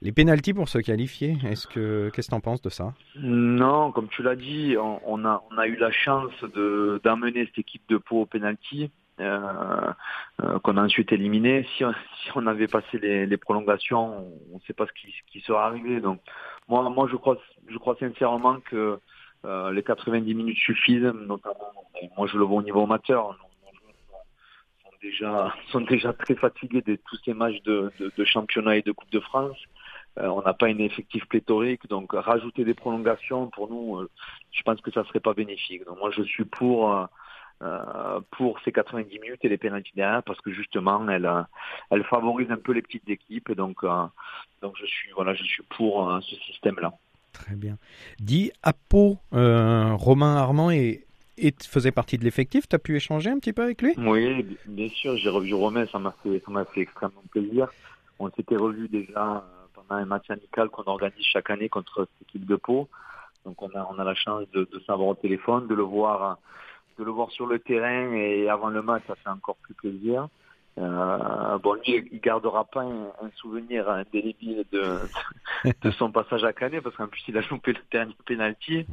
les 0.02 0.12
pénalties 0.12 0.54
pour 0.54 0.68
se 0.68 0.78
qualifier. 0.78 1.36
Est-ce 1.44 1.66
que 1.66 2.10
qu'est-ce 2.10 2.30
que 2.30 2.34
en 2.34 2.40
penses 2.40 2.62
de 2.62 2.70
ça? 2.70 2.94
Non, 3.16 3.92
comme 3.92 4.08
tu 4.08 4.22
l'as 4.22 4.36
dit, 4.36 4.76
on, 4.78 5.24
a 5.24 5.42
on 5.50 5.58
a 5.58 5.66
eu 5.66 5.76
la 5.76 5.90
chance 5.90 6.32
de 6.54 7.00
d'amener 7.04 7.46
cette 7.46 7.58
équipe 7.58 7.82
de 7.88 7.98
Pau 7.98 8.22
au 8.22 8.26
pénalty. 8.26 8.90
Euh, 9.20 9.92
euh, 10.42 10.58
qu'on 10.60 10.78
a 10.78 10.82
ensuite 10.82 11.12
éliminé. 11.12 11.66
Si 11.76 11.84
on, 12.34 12.46
avait 12.46 12.68
passé 12.68 12.98
les, 12.98 13.26
les 13.26 13.36
prolongations, 13.36 14.32
on 14.50 14.54
ne 14.54 14.60
sait 14.66 14.72
pas 14.72 14.86
ce 14.86 14.92
qui, 14.92 15.12
qui 15.30 15.40
sera 15.40 15.66
arrivé. 15.66 16.00
Donc, 16.00 16.20
moi, 16.68 16.88
moi, 16.88 17.06
je 17.10 17.16
crois, 17.16 17.36
je 17.68 17.76
crois 17.76 17.96
sincèrement 18.00 18.60
que 18.60 18.98
euh, 19.44 19.72
les 19.72 19.82
90 19.82 20.34
minutes 20.34 20.56
suffisent. 20.56 21.02
Notamment, 21.02 21.72
moi, 22.16 22.28
je 22.28 22.38
le 22.38 22.44
vois 22.44 22.60
au 22.60 22.62
niveau 22.62 22.82
amateur 22.82 23.36
déjà 25.00 25.54
sont 25.72 25.80
déjà 25.80 26.12
très 26.12 26.34
fatigués 26.34 26.82
de 26.82 26.96
tous 26.96 27.18
ces 27.24 27.34
matchs 27.34 27.62
de, 27.62 27.92
de, 28.16 28.24
championnat 28.24 28.76
et 28.76 28.82
de 28.82 28.92
Coupe 28.92 29.10
de 29.10 29.20
France. 29.20 29.58
Euh, 30.18 30.26
on 30.26 30.42
n'a 30.42 30.54
pas 30.54 30.66
un 30.66 30.78
effectif 30.78 31.24
pléthorique, 31.26 31.88
donc 31.88 32.12
rajouter 32.12 32.64
des 32.64 32.74
prolongations 32.74 33.48
pour 33.48 33.70
nous, 33.70 33.98
euh, 33.98 34.10
je 34.50 34.62
pense 34.62 34.80
que 34.80 34.90
ça 34.90 35.04
serait 35.04 35.20
pas 35.20 35.34
bénéfique. 35.34 35.84
Donc 35.86 35.98
moi 35.98 36.10
je 36.10 36.22
suis 36.22 36.44
pour 36.44 37.08
euh, 37.62 38.20
pour 38.32 38.58
ces 38.64 38.72
90 38.72 39.18
minutes 39.20 39.44
et 39.44 39.48
les 39.48 39.58
pénalties 39.58 39.92
derrière 39.94 40.22
parce 40.22 40.40
que 40.40 40.50
justement 40.50 41.06
elle 41.10 41.30
elle 41.90 42.04
favorise 42.04 42.50
un 42.50 42.56
peu 42.56 42.72
les 42.72 42.80
petites 42.80 43.08
équipes 43.10 43.52
donc 43.52 43.84
donc 44.62 44.74
je 44.80 44.86
suis 44.86 45.10
voilà 45.14 45.34
je 45.34 45.44
suis 45.44 45.62
pour 45.76 46.18
ce 46.22 46.36
système 46.36 46.76
là. 46.80 46.92
Très 47.32 47.54
bien. 47.54 47.76
Dit 48.18 48.50
à 48.62 48.72
Pau, 48.72 49.18
Romain 49.30 50.36
Armand 50.36 50.70
est 50.70 51.06
faisait 51.62 51.92
partie 51.92 52.18
de 52.18 52.24
l'effectif. 52.24 52.68
Tu 52.68 52.76
as 52.76 52.78
pu 52.78 52.96
échanger 52.96 53.30
un 53.30 53.38
petit 53.38 53.52
peu 53.52 53.62
avec 53.62 53.82
lui? 53.82 53.94
Oui, 53.98 54.58
bien 54.66 54.88
sûr. 54.88 55.16
J'ai 55.16 55.28
revu 55.28 55.54
Romain, 55.54 55.86
ça 55.90 55.98
m'a 55.98 56.14
fait, 56.22 56.42
fait 56.74 56.80
extrêmement 56.80 57.22
plaisir. 57.30 57.68
On 58.18 58.30
s'était 58.30 58.56
revu 58.56 58.88
déjà 58.88 59.36
euh, 59.36 59.66
pendant 59.74 60.00
un 60.00 60.04
match 60.04 60.30
amical 60.30 60.68
qu'on 60.68 60.84
organise 60.84 61.24
chaque 61.24 61.50
année 61.50 61.68
contre 61.68 62.06
cette 62.06 62.28
équipe 62.28 62.46
de 62.46 62.56
Pau. 62.56 62.88
Donc 63.46 63.62
on 63.62 63.70
a, 63.70 63.88
on 63.90 63.98
a 63.98 64.04
la 64.04 64.14
chance 64.14 64.44
de, 64.52 64.68
de 64.70 64.78
savoir 64.80 65.08
au 65.08 65.14
téléphone, 65.14 65.66
de 65.66 65.74
le 65.74 65.82
voir, 65.82 66.38
de 66.98 67.04
le 67.04 67.10
voir 67.10 67.30
sur 67.30 67.46
le 67.46 67.58
terrain 67.58 68.12
et 68.12 68.48
avant 68.48 68.68
le 68.68 68.82
match, 68.82 69.02
ça 69.06 69.14
fait 69.14 69.30
encore 69.30 69.56
plus 69.56 69.74
plaisir. 69.74 70.28
Euh, 70.78 71.58
bon, 71.58 71.74
lui, 71.74 72.08
il 72.12 72.20
gardera 72.20 72.64
pas 72.64 72.82
un, 72.82 73.30
souvenir 73.36 73.88
indélébile 73.88 74.64
de, 74.72 74.98
de 75.82 75.90
son 75.90 76.10
passage 76.10 76.44
à 76.44 76.52
Canet, 76.52 76.82
parce 76.82 76.96
qu'en 76.96 77.06
plus, 77.06 77.22
il 77.28 77.36
a 77.36 77.42
loupé 77.50 77.72
le 77.72 77.80
dernier 77.90 78.16
penalty. 78.26 78.86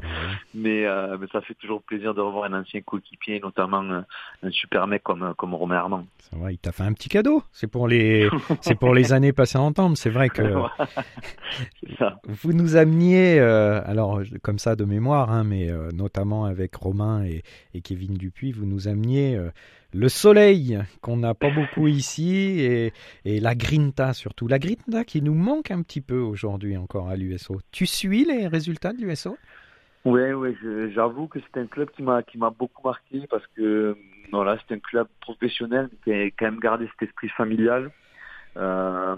Mais, 0.54 0.86
euh, 0.86 1.18
mais 1.20 1.28
ça 1.32 1.42
fait 1.42 1.54
toujours 1.54 1.82
plaisir 1.82 2.14
de 2.14 2.22
revoir 2.22 2.52
un 2.52 2.62
ancien 2.62 2.82
coéquipier, 2.82 3.40
notamment 3.40 3.80
un, 3.80 4.06
un, 4.44 4.52
super 4.52 4.88
mec 4.88 5.04
comme, 5.04 5.34
comme 5.38 5.54
Romain 5.54 5.78
Armand. 5.78 6.06
Ça 6.18 6.38
va, 6.38 6.52
il 6.52 6.58
t'a 6.58 6.72
fait 6.72 6.84
un 6.84 6.94
petit 6.94 7.10
cadeau. 7.10 7.44
C'est 7.52 7.68
pour 7.68 7.88
les, 7.88 8.30
c'est 8.62 8.76
pour 8.76 8.94
les 8.94 9.14
années 9.14 9.34
passées 9.34 9.58
ensemble. 9.58 9.96
C'est 9.96 10.10
vrai 10.10 10.30
que 10.30 10.42
vous 12.28 12.54
nous 12.54 12.76
ameniez, 12.76 13.40
euh, 13.40 13.82
alors 13.86 14.22
comme 14.42 14.60
ça 14.60 14.76
de 14.76 14.84
mémoire, 14.84 15.32
hein, 15.32 15.44
mais 15.44 15.70
euh, 15.70 15.92
notamment 15.92 16.46
avec 16.46 16.76
Romain 16.76 17.24
et, 17.24 17.44
et, 17.74 17.82
Kevin 17.82 18.16
Dupuis, 18.16 18.52
vous 18.52 18.66
nous 18.66 18.88
ameniez 18.88 19.36
euh, 19.36 19.50
le 19.94 20.10
soleil 20.10 20.80
qu'on 21.02 21.18
n'a 21.18 21.34
pas 21.34 21.50
beaucoup 21.50 21.88
ici 21.88 22.60
et, 22.60 22.92
la 23.26 23.56
grinta 23.56 24.14
surtout. 24.14 24.48
La 24.48 24.60
grinta 24.60 25.04
qui 25.04 25.22
nous 25.22 25.34
manque 25.34 25.72
un 25.72 25.82
petit 25.82 26.02
peu 26.02 26.20
aujourd'hui 26.20 26.78
encore 26.78 27.10
à 27.10 27.16
l'USO. 27.16 27.60
Tu 27.72 27.86
suis 27.86 28.26
les 28.26 28.48
résultats 28.48 28.94
de 28.94 29.02
l'USO 29.02 29.38
Oui, 30.06 30.32
oui, 30.32 30.56
j'avoue 30.94 31.28
que 31.28 31.40
c'est 31.40 31.60
un 31.60 31.68
club 31.68 31.90
qui 31.92 32.04
m'a 32.04 32.50
beaucoup 32.50 32.88
marqué 32.88 33.26
parce 33.30 33.46
que 33.56 33.98
voilà, 34.32 34.58
c'est 34.68 34.76
un 34.76 34.80
club 34.80 35.08
professionnel 35.22 35.90
qui 36.04 36.12
a 36.12 36.26
quand 36.26 36.46
même 36.46 36.60
gardé 36.60 36.88
cet 36.88 37.10
esprit 37.10 37.30
familial. 37.30 37.92
Euh, 38.58 39.16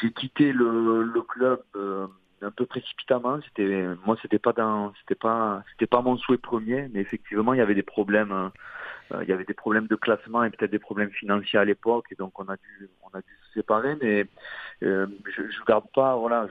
j'ai 0.00 0.10
quitté 0.12 0.52
le, 0.52 1.22
club 1.28 1.60
euh, 1.76 2.06
un 2.42 2.50
peu 2.50 2.66
précipitamment. 2.66 3.38
C'était 3.44 3.86
moi, 4.04 4.16
c'était 4.20 4.38
pas 4.38 4.52
dans, 4.52 4.92
c'était 5.00 5.14
pas, 5.14 5.62
c'était 5.72 5.86
pas 5.86 6.02
mon 6.02 6.16
souhait 6.16 6.38
premier, 6.38 6.88
mais 6.92 7.00
effectivement, 7.00 7.54
il 7.54 7.58
y 7.58 7.62
avait 7.62 7.74
des 7.74 7.82
problèmes. 7.82 8.50
Euh, 9.12 9.22
il 9.22 9.28
y 9.28 9.32
avait 9.32 9.44
des 9.44 9.54
problèmes 9.54 9.86
de 9.86 9.96
classement 9.96 10.44
et 10.44 10.50
peut-être 10.50 10.70
des 10.70 10.78
problèmes 10.78 11.10
financiers 11.10 11.58
à 11.58 11.64
l'époque, 11.64 12.06
et 12.10 12.14
donc 12.14 12.38
on 12.38 12.48
a 12.48 12.56
dû, 12.56 12.88
on 13.02 13.16
a 13.16 13.20
dû 13.20 13.28
se 13.48 13.54
séparer. 13.54 13.96
Mais 14.00 14.26
euh, 14.82 15.06
je, 15.36 15.42
je 15.42 15.64
garde 15.66 15.86
pas, 15.94 16.16
voilà, 16.16 16.46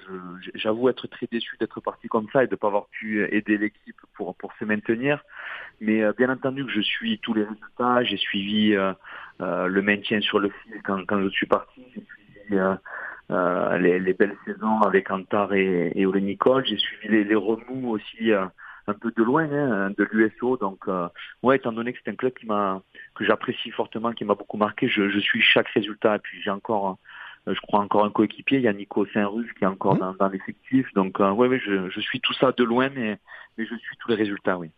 j'avoue 0.56 0.90
être 0.90 1.08
très 1.08 1.28
déçu 1.32 1.56
d'être 1.60 1.80
parti 1.82 2.08
comme 2.08 2.28
ça 2.32 2.44
et 2.44 2.48
de 2.48 2.56
pas 2.56 2.68
avoir 2.68 2.88
pu 2.88 3.24
aider 3.34 3.58
l'équipe 3.58 4.00
pour 4.14 4.36
pour 4.36 4.54
se 4.60 4.66
maintenir. 4.66 5.24
Mais 5.80 6.04
euh, 6.04 6.14
bien 6.18 6.30
entendu 6.30 6.66
que 6.66 6.72
je 6.72 6.82
suis 6.82 7.20
tous 7.20 7.34
les 7.34 7.44
résultats. 7.44 8.04
J'ai 8.04 8.18
suivi 8.18 8.76
le 9.40 9.82
maintien 9.82 10.22
sur 10.22 10.40
le 10.40 10.50
fil 10.50 10.82
quand 10.84 11.04
quand 11.06 11.22
je 11.22 11.30
suis 11.30 11.48
parti. 11.48 11.84
J'ai 11.96 12.04
suivi 12.04 12.60
les, 13.80 14.00
les, 14.00 14.14
belles 14.14 14.36
saisons 14.46 14.82
avec 14.82 15.10
Antar 15.10 15.54
et, 15.54 15.92
et. 15.96 16.06
J'ai 16.66 16.78
suivi 16.78 17.08
les, 17.08 17.24
les 17.24 17.36
remous 17.36 17.92
aussi 17.92 18.32
un 18.92 18.94
peu 18.94 19.12
de 19.16 19.24
loin 19.24 19.44
hein, 19.52 19.92
de 19.98 20.08
l'USO. 20.12 20.58
Donc, 20.58 20.80
euh, 20.88 21.08
ouais, 21.44 21.58
étant 21.58 21.72
donné 21.72 21.94
que 21.94 22.00
c'est 22.04 22.12
un 22.12 22.16
club 22.16 22.34
qui 22.34 22.46
m'a 22.46 22.82
que 23.16 23.26
j'apprécie 23.26 23.72
fortement, 23.72 24.12
qui 24.12 24.26
m'a 24.26 24.36
beaucoup 24.36 24.58
marqué, 24.58 24.88
je, 24.88 25.10
je, 25.10 25.20
suis 25.20 25.42
chaque 25.42 25.68
résultat. 25.70 26.18
Et 26.18 26.20
puis 26.20 26.42
j'ai 26.42 26.50
encore, 26.50 26.98
euh, 27.48 27.54
je 27.54 27.60
crois 27.62 27.80
encore 27.80 28.06
un 28.06 28.12
coéquipier, 28.12 28.60
il 28.60 28.64
y 28.64 28.68
a 28.68 28.74
Nico 28.74 29.06
Saint-Ruf 29.14 29.52
qui 29.54 29.64
est 29.64 29.68
encore 29.68 29.96
mmh. 29.96 30.18
dans, 30.20 30.28
l'effectif. 30.30 30.94
Donc, 30.94 31.20
euh, 31.20 31.32
ouais, 31.32 31.48
ouais, 31.48 31.60
je, 31.66 31.90
je, 31.90 32.00
suis 32.00 32.20
tout 32.20 32.34
ça 32.34 32.52
de 32.52 32.64
loin, 32.64 32.90
mais, 32.94 33.18
mais 33.58 33.66
je 33.66 33.76
suis 33.76 33.98
tous 34.00 34.10
les 34.10 34.16
résultats, 34.16 34.58
oui. 34.58 34.70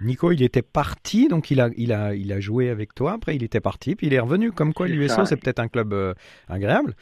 Nico, 0.00 0.30
il 0.30 0.42
était 0.42 0.62
parti, 0.62 1.26
donc 1.26 1.50
il 1.50 1.60
a, 1.60 1.70
il 1.76 1.92
a, 1.92 2.14
il 2.14 2.32
a 2.32 2.38
joué 2.38 2.70
avec 2.70 2.94
toi. 2.94 3.12
Après, 3.14 3.34
il 3.34 3.42
était 3.42 3.60
parti, 3.60 3.96
puis 3.96 4.06
il 4.06 4.14
est 4.14 4.20
revenu. 4.20 4.52
Comme 4.52 4.72
quoi, 4.72 4.86
l'USO, 4.86 5.24
c'est 5.24 5.36
peut-être 5.36 5.58
un 5.58 5.66
club 5.66 6.14
agréable. 6.48 6.94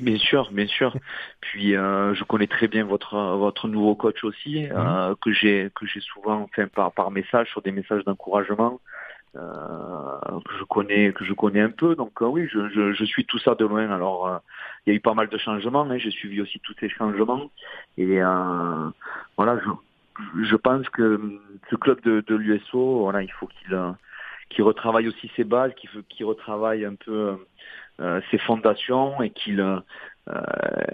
Bien 0.00 0.16
sûr, 0.16 0.50
bien 0.50 0.66
sûr. 0.66 0.96
Puis 1.40 1.76
euh, 1.76 2.14
je 2.14 2.24
connais 2.24 2.46
très 2.46 2.68
bien 2.68 2.84
votre 2.84 3.16
votre 3.36 3.68
nouveau 3.68 3.94
coach 3.94 4.24
aussi, 4.24 4.62
mhm. 4.62 4.72
euh, 4.74 5.14
que 5.20 5.32
j'ai 5.32 5.70
que 5.74 5.86
j'ai 5.86 6.00
souvent 6.00 6.48
fait 6.54 6.66
par 6.66 6.92
par 6.92 7.10
message 7.10 7.48
sur 7.50 7.62
des 7.62 7.72
messages 7.72 8.04
d'encouragement. 8.04 8.80
Euh, 9.36 10.40
que 10.44 10.58
je 10.58 10.64
connais 10.64 11.12
que 11.12 11.24
je 11.24 11.32
connais 11.34 11.60
un 11.60 11.70
peu 11.70 11.94
donc 11.94 12.20
oui 12.20 12.48
je, 12.52 12.68
je, 12.70 12.92
je, 12.92 13.04
suis 13.04 13.24
tout 13.24 13.38
ça 13.38 13.54
de 13.54 13.64
loin 13.64 13.88
alors 13.88 14.40
il 14.84 14.90
y 14.90 14.92
a 14.92 14.96
eu 14.96 14.98
pas 15.00 15.14
mal 15.14 15.28
de 15.28 15.38
changements 15.38 15.82
hein, 15.82 15.98
j'ai 15.98 16.10
suivi 16.10 16.40
aussi 16.40 16.58
tous 16.58 16.74
ces 16.80 16.88
changements 16.88 17.48
et 17.96 18.18
voilà 19.36 19.60
je, 19.64 20.42
je 20.42 20.56
pense 20.56 20.88
que 20.88 21.38
ce 21.70 21.76
club 21.76 22.00
de, 22.00 22.24
de 22.26 22.34
l'USO 22.34 23.02
voilà 23.02 23.22
il 23.22 23.30
faut 23.30 23.46
qu'il 23.46 23.78
qu'il 24.50 24.64
retravaille 24.64 25.08
aussi 25.08 25.30
ses 25.36 25.44
bases 25.44 25.72
qu'il 25.76 25.88
qu'il 26.08 26.26
retravaille 26.26 26.84
un 26.84 26.96
peu 26.96 27.12
euh, 27.12 27.36
ses 28.30 28.38
fondations 28.38 29.22
et 29.22 29.30
qu'il 29.30 29.60
euh, 30.28 30.40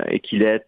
et 0.09 0.21
qu'il 0.21 0.43
est 0.43 0.65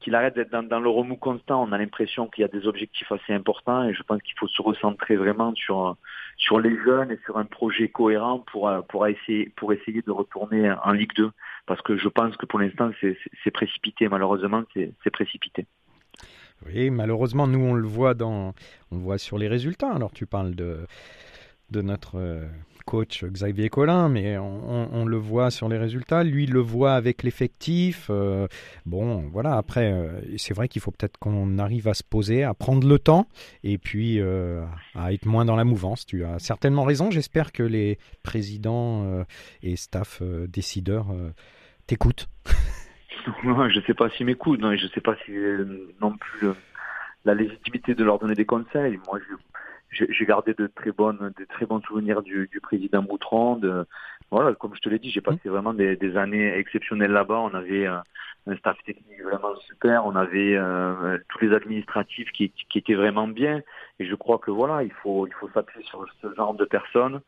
qu'il 0.00 0.16
arrête 0.16 0.34
d'être 0.34 0.50
dans, 0.50 0.80
le 0.80 0.88
remous 0.88 1.16
constant. 1.16 1.62
On 1.62 1.70
a 1.70 1.78
l'impression 1.78 2.26
qu'il 2.26 2.42
y 2.42 2.44
a 2.44 2.48
des 2.48 2.66
objectifs 2.66 3.10
assez 3.12 3.32
importants 3.32 3.88
et 3.88 3.94
je 3.94 4.02
pense 4.02 4.20
qu'il 4.20 4.36
faut 4.36 4.48
se 4.48 4.60
recentrer 4.60 5.14
vraiment 5.14 5.54
sur 5.54 5.96
sur 6.36 6.58
les 6.58 6.76
jeunes 6.84 7.12
et 7.12 7.18
sur 7.24 7.38
un 7.38 7.44
projet 7.44 7.88
cohérent 7.88 8.40
pour 8.50 8.68
pour 8.88 9.06
essayer 9.06 9.52
pour 9.56 9.72
essayer 9.72 10.02
de 10.02 10.10
retourner 10.10 10.74
en 10.82 10.90
Ligue 10.90 11.14
2 11.14 11.30
parce 11.66 11.80
que 11.82 11.96
je 11.96 12.08
pense 12.08 12.36
que 12.36 12.46
pour 12.46 12.58
l'instant 12.58 12.90
c'est 13.00 13.50
précipité 13.52 14.08
malheureusement 14.08 14.64
c'est 14.74 15.10
précipité. 15.10 15.66
Oui, 16.66 16.90
malheureusement 16.90 17.46
nous 17.46 17.60
on 17.60 17.74
le 17.74 17.86
voit 17.86 18.14
dans 18.14 18.54
on 18.90 18.96
le 18.96 19.02
voit 19.02 19.18
sur 19.18 19.38
les 19.38 19.48
résultats. 19.48 19.92
Alors 19.92 20.12
tu 20.12 20.26
parles 20.26 20.56
de 20.56 20.84
de 21.74 21.82
notre 21.82 22.18
euh, 22.18 22.46
coach 22.86 23.24
Xavier 23.24 23.68
Collin, 23.68 24.08
mais 24.08 24.38
on, 24.38 25.04
le 25.06 25.16
voit 25.16 25.50
sur 25.50 25.68
les 25.68 25.78
résultats. 25.78 26.22
Lui, 26.22 26.44
il 26.44 26.52
le 26.52 26.60
voit 26.60 26.94
avec 26.94 27.22
l'effectif. 27.22 28.08
Euh, 28.10 28.46
bon, 28.84 29.20
voilà, 29.32 29.56
après, 29.56 29.90
euh, 29.90 30.20
c'est 30.36 30.54
vrai 30.54 30.68
qu'il 30.68 30.82
faut 30.82 30.90
peut-être 30.90 31.18
qu'on 31.18 31.58
arrive 31.58 31.88
à 31.88 31.94
se 31.94 32.04
poser, 32.04 32.44
à 32.44 32.52
prendre 32.52 32.86
le 32.86 32.98
temps 32.98 33.26
et 33.62 33.78
puis 33.78 34.20
à 34.20 35.12
être 35.12 35.24
moins 35.24 35.46
dans 35.46 35.56
la 35.56 35.64
mouvance. 35.64 36.04
Tu 36.04 36.24
as 36.24 36.38
certainement 36.38 36.84
raison. 36.84 37.10
J'espère 37.10 37.52
que 37.52 37.62
les 37.62 37.98
présidents 38.22 39.24
et 39.62 39.76
staff 39.76 40.22
décideurs 40.22 41.06
t'écoutent. 41.86 42.28
je 43.24 43.78
ne 43.78 43.84
sais 43.86 43.94
pas 43.94 44.10
s'ils 44.10 44.26
m'écoutent, 44.26 44.60
je 44.60 44.84
ne 44.84 44.90
sais 44.90 45.00
pas 45.00 45.16
si 45.24 45.32
non 46.02 46.14
plus 46.18 46.48
la 47.24 47.34
légitimité 47.34 47.94
de 47.94 48.04
leur 48.04 48.18
donner 48.18 48.34
des 48.34 48.44
conseils. 48.44 49.00
Moi, 49.06 49.18
je 49.26 49.34
j'ai 49.94 50.26
gardé 50.26 50.54
de 50.54 50.66
très 50.66 50.92
bonnes, 50.92 51.32
de 51.38 51.44
très 51.44 51.66
bons 51.66 51.80
souvenirs 51.82 52.22
du, 52.22 52.48
du 52.50 52.60
président 52.60 53.02
Boutron. 53.02 53.56
De, 53.56 53.86
voilà, 54.30 54.54
comme 54.54 54.74
je 54.74 54.80
te 54.80 54.88
l'ai 54.88 54.98
dit, 54.98 55.10
j'ai 55.10 55.20
passé 55.20 55.40
mmh. 55.44 55.50
vraiment 55.50 55.74
des, 55.74 55.96
des, 55.96 56.16
années 56.16 56.56
exceptionnelles 56.56 57.12
là-bas. 57.12 57.38
On 57.38 57.54
avait 57.54 57.86
euh, 57.86 57.98
un 58.46 58.56
staff 58.56 58.76
technique 58.84 59.22
vraiment 59.22 59.54
super. 59.56 60.06
On 60.06 60.16
avait 60.16 60.56
euh, 60.56 61.18
tous 61.28 61.44
les 61.44 61.54
administratifs 61.54 62.30
qui, 62.32 62.50
qui, 62.50 62.78
étaient 62.78 62.94
vraiment 62.94 63.28
bien. 63.28 63.62
Et 63.98 64.06
je 64.06 64.14
crois 64.14 64.38
que 64.38 64.50
voilà, 64.50 64.82
il 64.82 64.92
faut, 64.92 65.26
il 65.26 65.32
faut 65.34 65.48
s'appuyer 65.54 65.84
sur 65.86 66.04
ce 66.20 66.34
genre 66.34 66.54
de 66.54 66.64
personnes. 66.64 67.20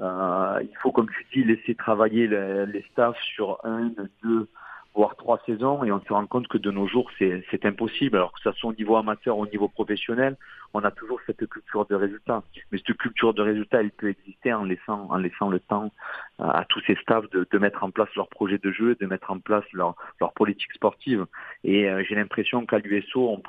Euh, 0.00 0.60
il 0.62 0.76
faut, 0.78 0.92
comme 0.92 1.08
tu 1.10 1.26
dis, 1.32 1.44
laisser 1.44 1.74
travailler 1.74 2.26
les, 2.26 2.66
les 2.66 2.84
staffs 2.92 3.20
sur 3.34 3.58
un, 3.64 3.90
deux 4.22 4.48
voire 4.94 5.16
trois 5.16 5.40
saisons 5.46 5.84
et 5.84 5.92
on 5.92 6.00
se 6.00 6.12
rend 6.12 6.26
compte 6.26 6.48
que 6.48 6.58
de 6.58 6.70
nos 6.70 6.86
jours 6.86 7.10
c'est 7.18 7.64
impossible. 7.64 8.16
Alors 8.16 8.32
que 8.32 8.40
ça 8.40 8.52
soit 8.52 8.70
au 8.70 8.74
niveau 8.74 8.96
amateur 8.96 9.38
ou 9.38 9.42
au 9.42 9.46
niveau 9.46 9.68
professionnel 9.68 10.36
on 10.74 10.80
a 10.80 10.90
toujours 10.90 11.20
cette 11.26 11.46
culture 11.48 11.86
de 11.86 11.94
résultat. 11.94 12.42
Mais 12.70 12.78
cette 12.78 12.96
culture 12.96 13.34
de 13.34 13.42
résultat 13.42 13.80
elle 13.80 13.90
peut 13.90 14.08
exister 14.08 14.52
en 14.52 14.64
laissant 14.64 15.06
en 15.10 15.16
laissant 15.16 15.48
le 15.48 15.60
temps 15.60 15.92
à 16.38 16.64
tous 16.68 16.80
ces 16.86 16.96
staffs 16.96 17.28
de, 17.30 17.58
mettre 17.58 17.84
en 17.84 17.90
place 17.90 18.08
leur 18.16 18.28
projet 18.28 18.58
de 18.58 18.70
jeu 18.70 18.96
de 19.00 19.06
mettre 19.06 19.30
en 19.30 19.38
place 19.38 19.64
leur 19.72 19.94
leur 20.20 20.32
politique 20.32 20.72
sportive. 20.72 21.26
Et 21.64 21.88
euh, 21.88 22.02
j'ai 22.08 22.14
l'impression 22.14 22.66
qu'à 22.66 22.78
l'USO 22.78 23.28
on, 23.28 23.42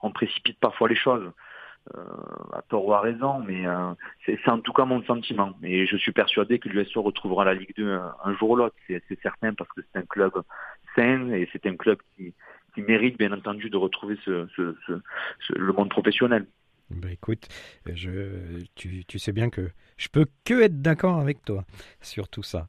on 0.00 0.10
précipite 0.10 0.58
parfois 0.60 0.88
les 0.88 0.96
choses. 0.96 1.24
euh, 1.24 1.55
à 2.52 2.62
tort 2.62 2.86
ou 2.86 2.92
à 2.94 3.00
raison, 3.00 3.40
mais 3.40 3.66
euh, 3.66 3.92
c'est 4.24 4.48
en 4.48 4.60
tout 4.60 4.72
cas 4.72 4.84
mon 4.84 5.02
sentiment. 5.04 5.54
Et 5.62 5.86
je 5.86 5.96
suis 5.96 6.12
persuadé 6.12 6.58
que 6.58 6.68
l'USO 6.68 7.02
retrouvera 7.02 7.44
la 7.44 7.54
Ligue 7.54 7.74
2 7.76 7.98
un, 8.24 8.34
jour 8.34 8.50
ou 8.50 8.56
l'autre, 8.56 8.76
c'est 8.86 9.02
certain, 9.22 9.54
parce 9.54 9.70
que 9.72 9.80
c'est 9.82 9.98
un 9.98 10.06
club 10.06 10.32
sain 10.94 11.30
et 11.30 11.48
c'est 11.52 11.66
un 11.66 11.76
club 11.76 11.98
qui, 12.16 12.34
mérite 12.78 13.16
bien 13.16 13.32
entendu 13.32 13.70
de 13.70 13.78
retrouver 13.78 14.18
le 14.26 15.72
monde 15.72 15.88
professionnel. 15.88 16.46
Bah 16.90 17.10
écoute, 17.10 17.48
tu, 18.74 19.18
sais 19.18 19.32
bien 19.32 19.48
que 19.48 19.70
je 19.96 20.08
peux 20.08 20.26
que 20.44 20.62
être 20.62 20.82
d'accord 20.82 21.18
avec 21.18 21.44
toi 21.44 21.64
sur 22.02 22.28
tout 22.28 22.42
ça. 22.42 22.68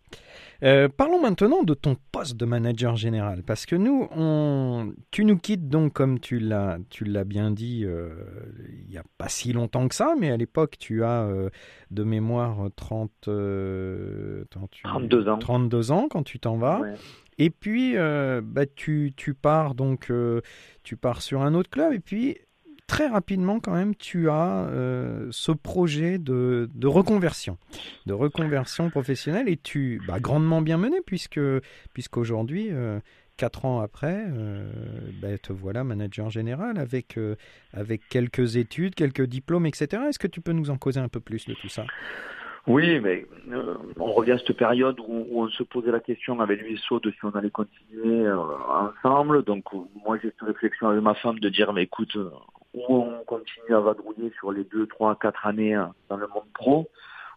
Euh, 0.63 0.87
parlons 0.87 1.21
maintenant 1.21 1.63
de 1.63 1.73
ton 1.73 1.97
poste 2.11 2.37
de 2.37 2.45
manager 2.45 2.95
général, 2.95 3.43
parce 3.43 3.65
que 3.65 3.75
nous, 3.75 4.07
on, 4.15 4.93
tu 5.11 5.25
nous 5.25 5.37
quittes 5.37 5.67
donc, 5.67 5.93
comme 5.93 6.19
tu 6.19 6.39
l'as, 6.39 6.77
tu 6.89 7.03
l'as 7.03 7.25
bien 7.25 7.51
dit, 7.51 7.83
euh, 7.85 8.09
il 8.83 8.89
n'y 8.89 8.97
a 8.97 9.03
pas 9.17 9.27
si 9.27 9.53
longtemps 9.53 9.87
que 9.87 9.95
ça, 9.95 10.15
mais 10.17 10.31
à 10.31 10.37
l'époque, 10.37 10.77
tu 10.79 11.03
as 11.03 11.23
euh, 11.23 11.49
de 11.91 12.03
mémoire 12.03 12.69
30, 12.75 13.11
32 13.21 15.29
ans. 15.29 15.37
32 15.37 15.91
ans 15.91 16.07
quand 16.09 16.23
tu 16.23 16.39
t'en 16.39 16.57
vas. 16.57 16.81
Et 17.37 17.49
puis, 17.49 17.95
bah, 17.95 18.65
tu, 18.65 19.13
tu 19.15 19.33
pars 19.33 19.75
donc, 19.75 20.11
tu 20.83 20.97
pars 20.97 21.21
sur 21.21 21.41
un 21.41 21.53
autre 21.53 21.69
club, 21.69 21.93
et 21.93 21.99
puis 21.99 22.37
très 22.87 23.07
rapidement 23.07 23.59
quand 23.59 23.73
même, 23.73 23.95
tu 23.95 24.29
as 24.29 24.65
euh, 24.69 25.27
ce 25.31 25.51
projet 25.51 26.17
de, 26.17 26.67
reconversion, 26.85 27.57
de 28.05 28.13
reconversion 28.13 28.89
professionnelle 28.89 29.49
et 29.49 29.57
tu 29.57 30.01
bah, 30.07 30.19
grandement 30.19 30.61
bien 30.61 30.77
mené 30.77 30.97
puisque 31.05 31.39
puisqu'aujourd'hui, 31.93 32.69
euh, 32.71 32.99
quatre 33.35 33.65
ans 33.65 33.81
après, 33.81 34.25
euh, 34.29 34.71
bah, 35.21 35.37
te 35.37 35.53
voilà 35.53 35.83
manager 35.83 36.29
général 36.29 36.79
avec 36.79 37.19
avec 37.73 38.07
quelques 38.09 38.55
études, 38.55 38.95
quelques 38.95 39.25
diplômes, 39.25 39.65
etc. 39.65 40.03
Est-ce 40.07 40.19
que 40.19 40.27
tu 40.27 40.41
peux 40.41 40.53
nous 40.53 40.69
en 40.69 40.77
causer 40.77 41.01
un 41.01 41.09
peu 41.09 41.19
plus 41.19 41.45
de 41.45 41.53
tout 41.53 41.69
ça? 41.69 41.85
Oui, 42.67 42.99
mais 42.99 43.25
on 43.97 44.11
revient 44.11 44.33
à 44.33 44.37
cette 44.39 44.57
période 44.57 44.99
où, 44.99 45.25
on 45.31 45.47
se 45.47 45.63
posait 45.63 45.91
la 45.91 46.01
question 46.01 46.41
avec 46.41 46.61
l'USO 46.61 46.99
de 46.99 47.11
si 47.11 47.23
on 47.23 47.29
allait 47.29 47.49
continuer 47.49 48.29
ensemble. 48.29 49.43
Donc 49.43 49.65
moi 50.05 50.17
j'ai 50.21 50.31
cette 50.31 50.47
réflexion 50.47 50.89
avec 50.89 51.01
ma 51.01 51.15
femme 51.15 51.39
de 51.39 51.47
dire 51.47 51.71
mais 51.71 51.83
écoute, 51.83 52.17
où 52.73 52.83
on 52.89 53.23
continue 53.25 53.75
à 53.75 53.79
vadrouiller 53.79 54.31
sur 54.39 54.51
les 54.51 54.63
deux, 54.63 54.87
trois, 54.87 55.15
quatre 55.15 55.45
années 55.45 55.73
hein, 55.73 55.93
dans 56.09 56.17
le 56.17 56.27
monde 56.27 56.47
pro, 56.53 56.89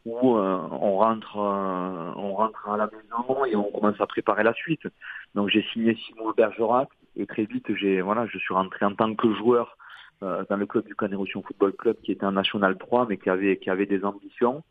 où 0.04 0.37
euh, 0.37 0.58
on 0.70 0.96
rentre, 0.96 1.37
euh, 1.37 2.12
on 2.16 2.34
rentre 2.34 2.68
à 2.68 2.76
la 2.76 2.87
maison 2.88 3.44
et 3.44 3.56
on 3.56 3.70
commence 3.70 4.00
à 4.00 4.06
préparer 4.06 4.42
la 4.42 4.54
suite. 4.54 4.87
Donc 5.34 5.49
j'ai 5.49 5.62
signé 5.72 5.94
Simon 5.94 6.32
Bergerac 6.37 6.88
et 7.16 7.26
très 7.26 7.44
vite 7.44 7.75
j'ai, 7.76 8.00
voilà, 8.00 8.26
je 8.26 8.38
suis 8.38 8.54
rentré 8.54 8.84
en 8.87 8.94
tant 8.94 9.14
que 9.14 9.34
joueur 9.34 9.76
euh, 10.22 10.44
dans 10.49 10.56
le 10.56 10.66
club 10.66 10.87
du 10.87 10.94
Canet 10.94 11.18
Football 11.32 11.72
Club 11.75 11.96
qui 12.02 12.12
était 12.12 12.25
un 12.25 12.32
National 12.32 12.78
3 12.78 13.06
mais 13.08 13.18
qui 13.18 13.30
avait, 13.30 13.56
qui 13.58 13.70
avait 13.70 13.87
des 13.87 14.04
ambitions. 14.04 14.62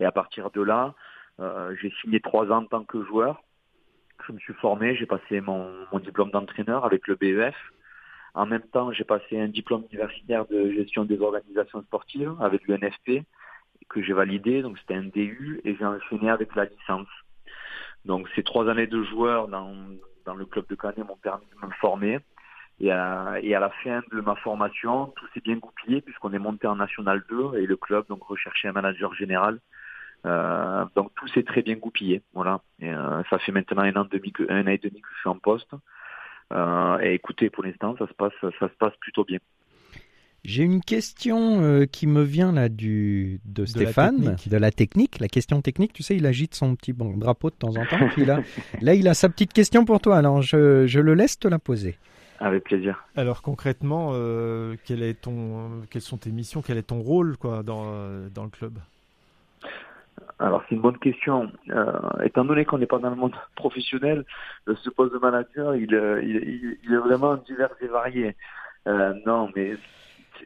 Et 0.00 0.04
à 0.04 0.12
partir 0.12 0.50
de 0.50 0.62
là, 0.62 0.94
j'ai 1.80 1.92
signé 2.00 2.20
trois 2.20 2.46
ans 2.52 2.62
en 2.62 2.64
tant 2.64 2.84
que 2.84 3.04
joueur. 3.04 3.42
Je 4.26 4.32
me 4.32 4.38
suis 4.38 4.54
formé, 4.54 4.94
j'ai 4.94 5.06
passé 5.06 5.40
mon, 5.40 5.72
mon 5.92 5.98
diplôme 5.98 6.30
d'entraîneur 6.30 6.84
avec 6.84 7.06
le 7.08 7.16
BEF. 7.16 7.56
En 8.38 8.46
même 8.46 8.62
temps, 8.62 8.92
j'ai 8.92 9.02
passé 9.02 9.40
un 9.40 9.48
diplôme 9.48 9.82
universitaire 9.90 10.46
de 10.46 10.70
gestion 10.70 11.04
des 11.04 11.20
organisations 11.20 11.82
sportives 11.82 12.36
avec 12.38 12.68
l'UNFP 12.68 13.24
que 13.88 14.00
j'ai 14.00 14.12
validé, 14.12 14.62
donc 14.62 14.78
c'était 14.78 14.94
un 14.94 15.02
DU, 15.02 15.60
et 15.64 15.74
j'ai 15.74 15.84
enchaîné 15.84 16.30
avec 16.30 16.54
la 16.54 16.66
licence. 16.66 17.08
Donc 18.04 18.28
ces 18.36 18.44
trois 18.44 18.68
années 18.70 18.86
de 18.86 19.02
joueur 19.02 19.48
dans, 19.48 19.74
dans 20.24 20.36
le 20.36 20.46
club 20.46 20.68
de 20.68 20.76
Canet 20.76 21.04
m'ont 21.04 21.16
permis 21.16 21.46
de 21.46 21.66
me 21.66 21.72
former. 21.80 22.20
Et 22.78 22.92
à, 22.92 23.38
et 23.42 23.56
à, 23.56 23.58
la 23.58 23.70
fin 23.82 24.02
de 24.12 24.20
ma 24.20 24.36
formation, 24.36 25.06
tout 25.16 25.26
s'est 25.34 25.40
bien 25.40 25.56
goupillé 25.56 26.00
puisqu'on 26.00 26.32
est 26.32 26.38
monté 26.38 26.68
en 26.68 26.76
National 26.76 27.24
2 27.28 27.56
et 27.56 27.66
le 27.66 27.76
club 27.76 28.06
donc 28.08 28.22
recherchait 28.22 28.68
un 28.68 28.72
manager 28.72 29.12
général. 29.14 29.58
Euh, 30.26 30.84
donc 30.94 31.10
tout 31.16 31.26
s'est 31.26 31.42
très 31.42 31.62
bien 31.62 31.74
goupillé. 31.74 32.22
Voilà. 32.34 32.60
Et, 32.78 32.92
euh, 32.92 33.24
ça 33.30 33.40
fait 33.40 33.50
maintenant 33.50 33.82
un 33.82 33.96
an, 33.96 34.06
demi 34.08 34.30
que, 34.30 34.44
un 34.48 34.62
an 34.62 34.68
et 34.68 34.78
demi 34.78 35.00
que 35.00 35.08
je 35.12 35.18
suis 35.18 35.28
en 35.28 35.38
poste. 35.40 35.72
Euh, 36.52 36.98
et 37.00 37.14
écoutez, 37.14 37.50
pour 37.50 37.64
l'instant, 37.64 37.94
ça 37.98 38.06
se 38.06 38.14
passe, 38.14 38.32
ça 38.40 38.68
se 38.68 38.74
passe 38.78 38.94
plutôt 39.00 39.24
bien. 39.24 39.38
J'ai 40.44 40.62
une 40.62 40.80
question 40.80 41.60
euh, 41.62 41.84
qui 41.84 42.06
me 42.06 42.22
vient 42.22 42.52
là 42.52 42.68
du 42.68 43.40
de, 43.44 43.66
Stéphane, 43.66 44.36
de 44.46 44.56
la 44.56 44.70
technique. 44.70 45.18
La 45.18 45.28
question 45.28 45.60
technique, 45.60 45.92
tu 45.92 46.02
sais, 46.02 46.16
il 46.16 46.24
agite 46.26 46.54
son 46.54 46.74
petit 46.76 46.92
bon, 46.92 47.16
drapeau 47.16 47.50
de 47.50 47.56
temps 47.56 47.76
en 47.76 47.84
temps. 47.84 48.08
Puis 48.12 48.24
là, 48.24 48.40
là, 48.80 48.94
il 48.94 49.08
a 49.08 49.14
sa 49.14 49.28
petite 49.28 49.52
question 49.52 49.84
pour 49.84 50.00
toi. 50.00 50.16
Alors, 50.16 50.40
je, 50.40 50.86
je 50.86 51.00
le 51.00 51.14
laisse 51.14 51.38
te 51.38 51.48
la 51.48 51.58
poser. 51.58 51.98
Avec 52.40 52.64
plaisir. 52.64 53.04
Alors 53.16 53.42
concrètement, 53.42 54.12
euh, 54.12 54.76
quel 54.84 55.02
est 55.02 55.20
ton, 55.22 55.82
quelles 55.90 56.02
sont 56.02 56.18
tes 56.18 56.30
missions, 56.30 56.62
quel 56.62 56.78
est 56.78 56.84
ton 56.84 57.00
rôle 57.00 57.36
quoi, 57.36 57.64
dans, 57.64 58.28
dans 58.32 58.44
le 58.44 58.50
club? 58.50 58.78
Alors 60.38 60.62
c'est 60.68 60.74
une 60.74 60.80
bonne 60.80 60.98
question. 60.98 61.50
Euh, 61.70 62.00
étant 62.24 62.44
donné 62.44 62.64
qu'on 62.64 62.78
n'est 62.78 62.86
pas 62.86 62.98
dans 62.98 63.10
le 63.10 63.16
monde 63.16 63.34
professionnel, 63.56 64.24
ce 64.66 64.90
poste 64.90 65.12
de 65.12 65.18
manager, 65.18 65.74
il, 65.74 65.92
il, 66.22 66.78
il 66.82 66.92
est 66.92 66.98
vraiment 66.98 67.36
divers 67.36 67.70
et 67.80 67.86
varié. 67.86 68.36
Euh, 68.86 69.14
non, 69.26 69.50
mais 69.54 69.76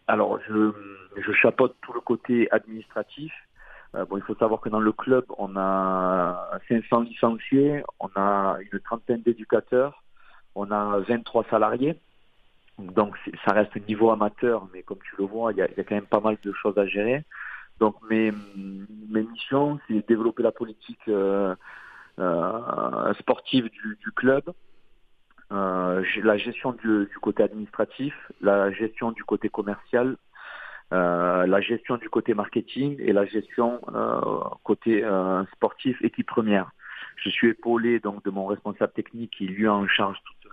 alors 0.09 0.38
je, 0.49 0.73
je 1.17 1.33
chapeaute 1.33 1.76
tout 1.83 1.93
le 1.93 2.00
côté 2.00 2.49
administratif. 2.50 3.33
Euh, 3.95 4.05
bon, 4.07 4.17
il 4.17 4.23
faut 4.23 4.35
savoir 4.37 4.61
que 4.61 4.69
dans 4.69 4.81
le 4.81 4.93
club, 4.93 5.25
on 5.37 5.55
a 5.57 6.59
500 6.69 7.00
licenciés, 7.02 7.83
on 8.00 8.09
a 8.17 8.57
une 8.73 8.81
trentaine 8.81 9.23
d'éducateurs, 9.23 10.02
on 10.55 10.71
a 10.71 11.00
23 11.00 11.45
salariés. 11.50 11.99
Donc 12.79 13.17
ça 13.45 13.52
reste 13.52 13.76
niveau 13.87 14.11
amateur, 14.11 14.67
mais 14.73 14.83
comme 14.83 14.99
tu 15.05 15.14
le 15.19 15.25
vois, 15.25 15.52
il 15.52 15.59
y 15.59 15.62
a 15.62 15.69
quand 15.69 15.91
même 15.95 16.07
pas 16.07 16.21
mal 16.21 16.38
de 16.43 16.52
choses 16.52 16.79
à 16.79 16.87
gérer. 16.87 17.23
Donc 17.83 17.97
mes, 18.09 18.33
missions, 19.11 19.81
c'est 19.89 20.07
développer 20.07 20.45
la 20.45 20.53
politique 20.53 21.01
euh, 21.09 21.53
euh, 22.21 23.12
sportive 23.15 23.69
du, 23.71 24.12
club, 24.15 24.45
euh, 25.51 26.05
la 26.23 26.37
gestion 26.37 26.75
du, 26.75 27.09
côté 27.21 27.43
administratif, 27.43 28.15
la 28.41 28.71
gestion 28.71 29.11
du 29.11 29.25
côté 29.25 29.49
commercial, 29.49 30.17
la 30.93 31.61
gestion 31.61 31.97
du 31.97 32.09
côté 32.09 32.35
marketing 32.35 32.99
et 33.01 33.12
la 33.12 33.25
gestion 33.27 33.81
côté 34.62 35.05
sportif 35.57 36.01
équipe 36.05 36.29
première. 36.29 36.71
Je 37.17 37.31
suis 37.31 37.49
épaulé 37.49 37.99
donc 37.99 38.23
de 38.25 38.31
mon 38.31 38.47
responsable 38.47 38.93
technique 38.93 39.33
qui 39.37 39.49
lui 39.49 39.67
en 39.67 39.89
charge 39.89 40.19
tous 40.25 40.51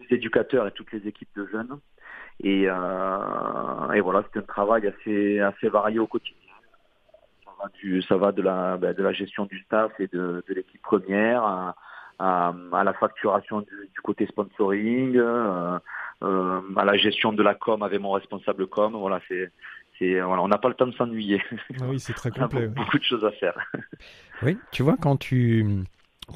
les 0.00 0.16
éducateurs 0.16 0.66
et 0.66 0.72
toutes 0.72 0.92
les 0.92 1.06
équipes 1.06 1.36
de 1.36 1.46
jeunes. 1.46 1.78
Et, 2.42 2.68
voilà, 2.68 4.24
c'est 4.32 4.38
un 4.38 4.42
travail 4.42 4.86
assez 4.86 5.68
varié 5.68 5.98
au 5.98 6.06
quotidien 6.06 6.43
ça 8.08 8.16
va 8.16 8.32
de 8.32 8.42
la, 8.42 8.76
ben, 8.76 8.94
de 8.94 9.02
la 9.02 9.12
gestion 9.12 9.46
du 9.46 9.58
staff 9.60 9.92
et 9.98 10.06
de, 10.08 10.44
de 10.48 10.54
l'équipe 10.54 10.82
première 10.82 11.42
à, 11.42 11.74
à, 12.18 12.84
la 12.84 12.92
facturation 12.94 13.60
du, 13.60 13.90
du 13.92 14.00
côté 14.02 14.26
sponsoring, 14.26 15.16
euh, 15.16 15.78
euh, 16.22 16.60
à 16.76 16.84
la 16.84 16.96
gestion 16.96 17.32
de 17.32 17.42
la 17.42 17.54
com 17.54 17.82
avec 17.82 18.00
mon 18.00 18.12
responsable 18.12 18.66
com. 18.66 18.92
Voilà, 18.94 19.20
c'est 19.28 19.50
voilà, 20.20 20.42
on 20.42 20.48
n'a 20.48 20.58
pas 20.58 20.68
le 20.68 20.74
temps 20.74 20.86
de 20.86 20.94
s'ennuyer. 20.94 21.40
Ah 21.80 21.84
oui, 21.88 22.00
c'est 22.00 22.14
très 22.14 22.30
complet. 22.30 22.66
beaucoup 22.68 22.98
de 22.98 23.04
choses 23.04 23.24
à 23.24 23.30
faire. 23.32 23.54
Oui, 24.42 24.58
tu 24.72 24.82
vois 24.82 24.96
quand 25.00 25.16
tu 25.16 25.84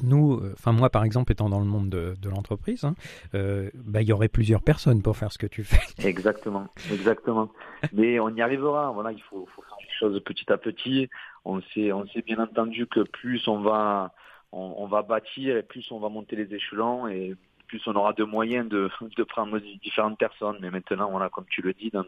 nous, 0.03 0.35
euh, 0.35 0.53
enfin 0.53 0.71
moi 0.71 0.89
par 0.89 1.03
exemple 1.03 1.31
étant 1.31 1.49
dans 1.49 1.59
le 1.59 1.65
monde 1.65 1.89
de, 1.89 2.29
l'entreprise, 2.29 2.83
hein, 2.83 2.95
euh, 3.33 3.69
bah, 3.73 4.01
il 4.01 4.07
y 4.07 4.13
aurait 4.13 4.27
plusieurs 4.27 4.61
personnes 4.61 5.01
pour 5.01 5.17
faire 5.17 5.31
ce 5.31 5.37
que 5.37 5.47
tu 5.47 5.63
fais. 5.63 5.79
Exactement, 6.07 6.67
exactement. 6.91 7.49
Mais 7.93 8.19
on 8.19 8.29
y 8.29 8.41
arrivera. 8.41 8.91
Voilà, 8.91 9.11
il 9.11 9.21
faut, 9.21 9.47
faire 9.55 9.77
les 9.79 9.93
choses 9.99 10.23
petit 10.23 10.51
à 10.51 10.57
petit. 10.57 11.09
On 11.45 11.61
sait, 11.73 11.91
on 11.91 12.07
sait 12.07 12.21
bien 12.21 12.39
entendu 12.39 12.87
que 12.87 13.01
plus 13.01 13.47
on 13.47 13.61
va, 13.61 14.13
on, 14.51 14.87
va 14.87 15.01
bâtir 15.01 15.57
et 15.57 15.63
plus 15.63 15.91
on 15.91 15.99
va 15.99 16.09
monter 16.09 16.35
les 16.35 16.53
échelons 16.53 17.07
et 17.07 17.35
plus 17.67 17.81
on 17.87 17.95
aura 17.95 18.13
de 18.13 18.23
moyens 18.23 18.67
de, 18.69 18.89
de 19.17 19.23
prendre 19.23 19.59
différentes 19.81 20.17
personnes. 20.17 20.57
Mais 20.61 20.71
maintenant, 20.71 21.11
voilà, 21.11 21.29
comme 21.29 21.45
tu 21.49 21.61
le 21.61 21.73
dis, 21.73 21.89
dans, 21.89 22.05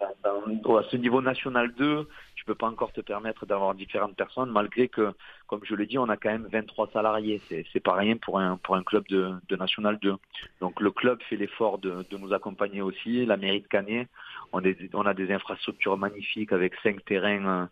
à 0.00 0.82
ce 0.90 0.96
niveau 0.96 1.20
national 1.20 1.72
2, 1.74 2.08
tu 2.34 2.44
peux 2.44 2.54
pas 2.54 2.66
encore 2.66 2.92
te 2.92 3.00
permettre 3.00 3.46
d'avoir 3.46 3.74
différentes 3.74 4.16
personnes, 4.16 4.50
malgré 4.50 4.88
que, 4.88 5.12
comme 5.46 5.60
je 5.64 5.74
l'ai 5.74 5.86
dit, 5.86 5.98
on 5.98 6.08
a 6.08 6.16
quand 6.16 6.30
même 6.30 6.48
23 6.50 6.90
salariés. 6.92 7.40
C'est, 7.48 7.64
c'est 7.72 7.80
pas 7.80 7.94
rien 7.94 8.16
pour 8.16 8.38
un, 8.38 8.56
pour 8.58 8.76
un 8.76 8.82
club 8.82 9.06
de, 9.08 9.32
de 9.48 9.56
national 9.56 9.98
2. 10.00 10.14
Donc 10.60 10.80
le 10.80 10.90
club 10.90 11.22
fait 11.22 11.36
l'effort 11.36 11.78
de, 11.78 12.04
de 12.10 12.16
nous 12.16 12.32
accompagner 12.32 12.82
aussi. 12.82 13.24
La 13.26 13.36
mairie 13.36 13.62
de 13.62 13.68
Canet, 13.68 14.08
on, 14.52 14.62
on 14.94 15.06
a 15.06 15.14
des 15.14 15.32
infrastructures 15.32 15.96
magnifiques 15.96 16.52
avec 16.52 16.74
cinq 16.82 17.04
terrains 17.04 17.68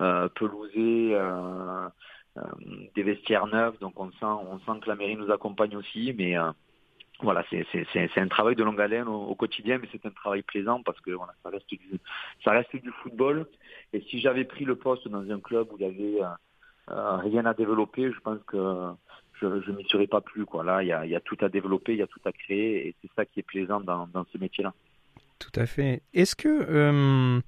euh, 0.00 0.28
pelousés. 0.28 1.14
Euh, 1.14 1.88
euh, 2.36 2.42
des 2.94 3.02
vestiaires 3.02 3.48
neufs, 3.48 3.78
donc 3.80 3.98
on 3.98 4.10
sent, 4.12 4.22
on 4.22 4.60
sent 4.60 4.80
que 4.82 4.88
la 4.88 4.94
mairie 4.94 5.16
nous 5.16 5.32
accompagne 5.32 5.76
aussi, 5.76 6.14
mais 6.16 6.38
euh, 6.38 6.52
voilà, 7.22 7.44
c'est 7.50 8.20
un 8.20 8.28
travail 8.28 8.56
de 8.56 8.64
longue 8.64 8.80
haleine 8.80 9.08
au, 9.08 9.34
quotidien, 9.34 9.78
mais 9.78 9.88
c'est 9.92 10.04
un 10.06 10.10
travail 10.10 10.42
plaisant 10.42 10.82
parce 10.82 11.00
que 11.00 11.10
ça 11.42 11.50
reste 11.50 11.68
du, 11.68 11.80
ça 12.44 12.52
reste 12.52 12.74
du 12.76 12.90
football. 13.02 13.46
Et 13.92 14.00
si 14.02 14.20
j'avais 14.20 14.44
pris 14.44 14.64
le 14.64 14.76
poste 14.76 15.08
dans 15.08 15.28
un 15.30 15.40
club 15.40 15.68
où 15.72 15.76
il 15.78 15.82
y 15.82 15.84
avait 15.84 16.22
euh, 16.22 16.28
euh 16.90 17.16
rien 17.16 17.44
à 17.46 17.54
développer, 17.54 18.10
je 18.12 18.20
pense 18.20 18.38
que 18.46 18.92
je 19.40 19.46
ne 19.46 19.76
m'y 19.76 19.84
serais 19.84 20.06
pas 20.06 20.20
plus. 20.20 20.44
Quoi. 20.44 20.64
Là, 20.64 20.82
il 20.82 20.88
y 20.88 20.92
a, 20.92 21.06
y 21.06 21.14
a, 21.14 21.20
tout 21.20 21.38
à 21.40 21.48
développer, 21.48 21.92
il 21.92 21.98
y 21.98 22.02
a 22.02 22.06
tout 22.06 22.20
à 22.24 22.32
créer, 22.32 22.88
et 22.88 22.94
c'est 23.00 23.10
ça 23.14 23.24
qui 23.24 23.40
est 23.40 23.44
plaisant 23.44 23.80
dans, 23.80 24.06
dans 24.08 24.24
ce 24.32 24.38
métier-là. 24.38 24.74
Tout 25.38 25.52
à 25.54 25.66
fait. 25.66 26.02
Est-ce 26.12 26.36
que 26.36 26.48
euh, 26.48 27.40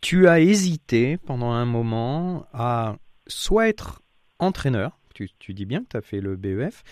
tu 0.00 0.28
as 0.28 0.40
hésité 0.40 1.16
pendant 1.16 1.52
un 1.52 1.64
moment 1.64 2.46
à 2.52 2.96
soit 3.26 3.68
être 3.68 4.02
entraîneur, 4.38 4.98
tu, 5.14 5.30
tu 5.38 5.54
dis 5.54 5.64
bien 5.64 5.82
que 5.82 5.88
tu 5.90 5.96
as 5.96 6.00
fait 6.00 6.20
le 6.20 6.36
BEF, 6.36 6.82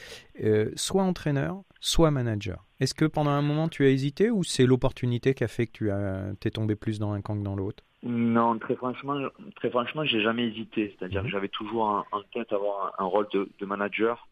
euh, 0.43 0.71
soit 0.77 1.03
entraîneur, 1.03 1.63
soit 1.81 2.11
manager. 2.11 2.65
Est-ce 2.81 2.95
que 2.95 3.05
pendant 3.05 3.31
un 3.31 3.43
moment 3.43 3.69
tu 3.69 3.85
as 3.85 3.89
hésité 3.89 4.31
ou 4.31 4.45
c'est 4.45 4.67
l'opportunité 4.67 5.35
qui 5.35 5.45
a 5.45 5.49
fait 5.49 5.67
que 5.67 5.73
tu 5.73 5.91
as, 5.91 6.33
es 6.45 6.51
tombé 6.51 6.77
plus 6.77 6.99
dans 6.99 7.13
un 7.13 7.21
camp 7.21 7.37
que 7.37 7.43
dans 7.43 7.57
l'autre? 7.57 7.83
Non, 8.03 8.59
très 8.59 8.77
franchement, 8.77 9.19
très 9.57 9.71
franchement, 9.71 10.05
j'ai 10.05 10.21
jamais 10.21 10.47
hésité. 10.47 10.95
C'est-à-dire 10.97 11.23
que 11.23 11.27
mhm. 11.27 11.33
j'avais 11.33 11.49
toujours 11.49 12.05
en, 12.13 12.23
tête 12.33 12.53
avoir 12.53 12.95
un, 12.99 13.05
rôle 13.05 13.27
de, 13.33 13.49
de 13.59 13.67
manager. 13.67 14.29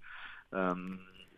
Euh, 0.52 0.74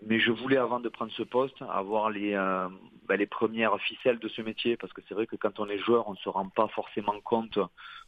mais 0.05 0.21
je 0.21 0.31
voulais, 0.31 0.59
avant 0.59 0.81
de 0.81 0.88
prendre 0.88 1.12
ce 1.12 1.23
poste, 1.23 1.57
avoir 1.62 2.11
les, 2.11 2.35
euh, 2.35 2.69
ben, 3.09 3.16
les 3.16 3.27
premières 3.27 3.79
ficelles 3.81 4.19
de 4.19 4.29
ce 4.29 4.42
métier, 4.42 4.77
parce 4.77 4.92
que 4.92 5.01
c'est 5.09 5.14
vrai 5.14 5.27
que 5.27 5.37
quand 5.37 5.59
on 5.59 5.69
est 5.69 5.79
joueur, 5.79 6.09
on 6.09 6.12
ne 6.12 6.16
se 6.19 6.29
rend 6.29 6.49
pas 6.49 6.69
forcément 6.69 7.19
compte 7.25 7.59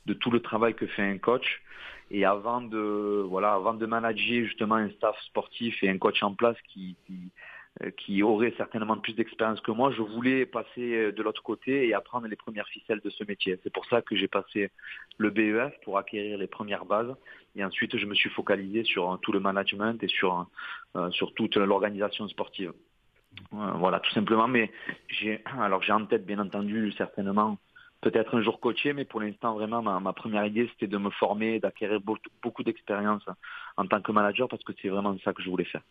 de 0.06 0.14
tout 0.14 0.30
le 0.30 0.40
travail 0.40 0.74
que 0.74 0.86
fait 0.86 1.02
un 1.02 1.18
coach. 1.18 1.62
Et 2.10 2.24
avant 2.24 2.60
de, 2.60 3.24
voilà, 3.28 3.52
avant 3.54 3.74
de 3.74 3.86
manager 3.86 4.44
justement 4.44 4.76
un 4.76 4.90
staff 4.90 5.16
sportif 5.26 5.82
et 5.82 5.88
un 5.88 5.98
coach 5.98 6.22
en 6.22 6.34
place 6.34 6.56
qui, 6.68 6.96
qui, 7.06 7.32
qui 7.96 8.22
aurait 8.22 8.52
certainement 8.56 8.96
plus 8.96 9.14
d'expérience 9.14 9.60
que 9.60 9.70
moi, 9.70 9.90
je 9.92 10.02
voulais 10.02 10.46
passer 10.46 10.94
euh, 10.94 11.12
de 11.12 11.22
l'autre 11.22 11.42
côté 11.42 11.86
et 11.86 11.94
apprendre 11.94 12.26
les 12.26 12.36
premières 12.36 12.68
ficelles 12.68 13.00
de 13.00 13.10
ce 13.10 13.24
métier. 13.24 13.58
C'est 13.62 13.72
pour 13.72 13.86
ça 13.86 14.02
que 14.02 14.16
j'ai 14.16 14.28
passé 14.28 14.70
le 15.16 15.30
BEF 15.30 15.72
pour 15.84 15.98
acquérir 15.98 16.38
les 16.38 16.46
premières 16.46 16.84
bases. 16.84 17.14
Et 17.56 17.64
ensuite, 17.64 17.96
je 17.96 18.06
me 18.06 18.14
suis 18.14 18.30
focalisé 18.30 18.84
sur 18.84 19.12
euh, 19.12 19.16
tout 19.18 19.32
le 19.32 19.40
management 19.40 20.02
et 20.02 20.08
sur, 20.08 20.46
sur 21.10 21.34
toute 21.34 21.56
l'organisation 21.56 22.26
sportive. 22.28 22.72
Voilà, 23.52 24.00
tout 24.00 24.10
simplement. 24.10 24.48
Mais 24.48 24.70
j'ai, 25.08 25.42
alors 25.60 25.82
j'ai 25.82 25.92
en 25.92 26.06
tête, 26.06 26.26
bien 26.26 26.38
entendu, 26.38 26.92
certainement, 26.92 27.58
peut-être 28.00 28.36
un 28.36 28.42
jour 28.42 28.60
coacher, 28.60 28.92
mais 28.92 29.04
pour 29.04 29.20
l'instant, 29.20 29.54
vraiment, 29.54 29.82
ma, 29.82 30.12
première 30.12 30.44
idée, 30.44 30.68
c'était 30.72 30.86
de 30.86 30.98
me 30.98 31.10
former, 31.10 31.60
d'acquérir 31.60 32.00
beaucoup 32.42 32.62
d'expérience 32.62 33.24
en 33.76 33.86
tant 33.86 34.00
que 34.00 34.12
manager, 34.12 34.48
parce 34.48 34.62
que 34.62 34.72
c'est 34.80 34.88
vraiment 34.88 35.16
ça 35.24 35.32
que 35.32 35.42
je 35.42 35.50
voulais 35.50 35.64
faire. 35.64 35.82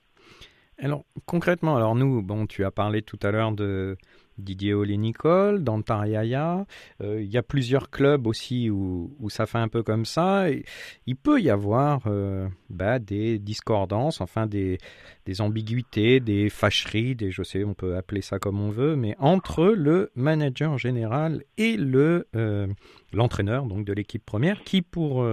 Alors 0.79 1.05
concrètement, 1.25 1.75
alors 1.75 1.95
nous, 1.95 2.21
bon, 2.21 2.45
tu 2.45 2.63
as 2.63 2.71
parlé 2.71 3.01
tout 3.01 3.19
à 3.23 3.31
l'heure 3.31 3.51
de 3.51 3.97
Didier 4.37 4.75
Olé-Nicole, 4.75 5.63
d'Antariaya. 5.63 6.65
Euh, 7.01 7.21
il 7.21 7.31
y 7.31 7.37
a 7.37 7.43
plusieurs 7.43 7.89
clubs 7.89 8.27
aussi 8.27 8.69
où, 8.69 9.15
où, 9.19 9.29
ça 9.31 9.47
fait 9.47 9.57
un 9.57 9.67
peu 9.67 9.81
comme 9.81 10.05
ça. 10.05 10.45
Il 11.05 11.15
peut 11.15 11.41
y 11.41 11.49
avoir 11.49 12.01
euh, 12.05 12.47
bah, 12.69 12.99
des 12.99 13.39
discordances, 13.39 14.21
enfin 14.21 14.45
des, 14.45 14.77
des 15.25 15.41
ambiguïtés, 15.41 16.19
des 16.19 16.49
fâcheries, 16.49 17.15
des, 17.15 17.31
je 17.31 17.41
sais, 17.41 17.63
on 17.63 17.73
peut 17.73 17.95
appeler 17.95 18.21
ça 18.21 18.37
comme 18.37 18.61
on 18.61 18.69
veut, 18.69 18.95
mais 18.95 19.15
entre 19.19 19.65
le 19.65 20.11
manager 20.15 20.77
général 20.77 21.43
et 21.57 21.75
le 21.75 22.27
euh, 22.35 22.67
l'entraîneur 23.13 23.65
donc 23.65 23.85
de 23.85 23.93
l'équipe 23.93 24.23
première, 24.23 24.63
qui 24.63 24.81
pour 24.81 25.25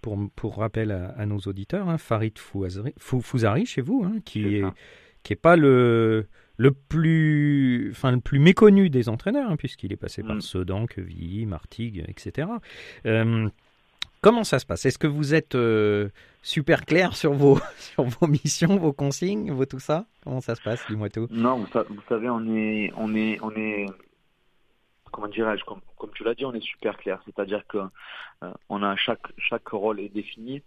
pour, 0.00 0.18
pour 0.36 0.56
rappel 0.56 0.90
à, 0.90 1.10
à 1.10 1.26
nos 1.26 1.38
auditeurs, 1.38 1.88
hein, 1.88 1.98
Farid 1.98 2.38
Fouzari, 2.38 2.94
Fouzari 2.98 3.66
chez 3.66 3.82
vous, 3.82 4.04
hein, 4.04 4.20
qui 4.24 4.56
est, 4.56 4.64
qui 5.22 5.32
est 5.32 5.36
pas 5.36 5.56
le 5.56 6.26
le 6.60 6.72
plus, 6.72 7.88
enfin 7.90 8.12
le 8.12 8.20
plus 8.20 8.38
méconnu 8.38 8.90
des 8.90 9.08
entraîneurs, 9.08 9.50
hein, 9.50 9.56
puisqu'il 9.56 9.94
est 9.94 9.96
passé 9.96 10.22
par 10.22 10.36
mm. 10.36 10.40
Sedan, 10.42 10.86
Quevilly, 10.86 11.46
Martigues, 11.46 12.04
etc. 12.06 12.48
Euh, 13.06 13.48
comment 14.20 14.44
ça 14.44 14.58
se 14.58 14.66
passe? 14.66 14.84
Est-ce 14.84 14.98
que 14.98 15.06
vous 15.06 15.32
êtes 15.32 15.54
euh, 15.54 16.10
super 16.42 16.84
clair 16.84 17.16
sur 17.16 17.32
vos, 17.32 17.58
sur 17.78 18.04
vos 18.04 18.26
missions, 18.26 18.76
vos 18.76 18.92
consignes, 18.92 19.50
vos 19.52 19.64
tout 19.64 19.80
ça? 19.80 20.04
Comment 20.22 20.42
ça 20.42 20.54
se 20.54 20.60
passe? 20.60 20.84
Dis-moi 20.90 21.08
tout. 21.08 21.28
Non, 21.30 21.56
vous, 21.56 21.66
vous, 21.88 22.02
savez, 22.10 22.28
on 22.28 22.46
est, 22.54 22.92
on 22.94 23.14
est, 23.14 23.38
on 23.40 23.52
est, 23.52 23.86
comment 25.10 25.28
dirais-je, 25.28 25.64
comme, 25.64 25.80
comme, 25.98 26.10
tu 26.10 26.24
l'as 26.24 26.34
dit, 26.34 26.44
on 26.44 26.52
est 26.54 26.64
super 26.64 26.96
clair. 26.96 27.20
C'est-à-dire 27.24 27.66
que 27.66 27.78
euh, 27.78 28.52
on 28.68 28.82
a 28.82 28.96
chaque 28.96 29.26
chaque 29.38 29.68
rôle 29.68 30.00
est 30.00 30.08
défini. 30.08 30.62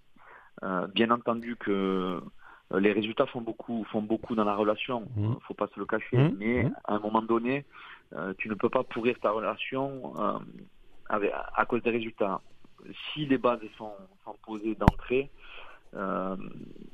Euh, 0.63 0.87
bien 0.87 1.09
entendu 1.11 1.55
que 1.55 2.21
les 2.71 2.91
résultats 2.91 3.25
font 3.25 3.41
beaucoup, 3.41 3.85
font 3.91 4.01
beaucoup 4.01 4.35
dans 4.35 4.45
la 4.45 4.55
relation. 4.55 5.07
Mmh. 5.15 5.33
Faut 5.47 5.53
pas 5.53 5.67
se 5.67 5.79
le 5.79 5.85
cacher. 5.85 6.17
Mmh. 6.17 6.35
Mais 6.39 6.63
Mmh. 6.63 6.75
à 6.85 6.95
un 6.95 6.99
moment 6.99 7.21
donné, 7.21 7.65
euh, 8.15 8.33
tu 8.37 8.49
ne 8.49 8.55
peux 8.55 8.69
pas 8.69 8.83
pourrir 8.83 9.19
ta 9.19 9.31
relation 9.31 10.13
euh, 10.19 10.39
avec, 11.09 11.31
à 11.55 11.65
cause 11.65 11.81
des 11.83 11.91
résultats. 11.91 12.41
Si 13.13 13.25
les 13.25 13.37
bases 13.37 13.59
sont, 13.77 13.93
sont 14.25 14.35
posées 14.45 14.75
d'entrée, 14.75 15.29
euh, 15.95 16.35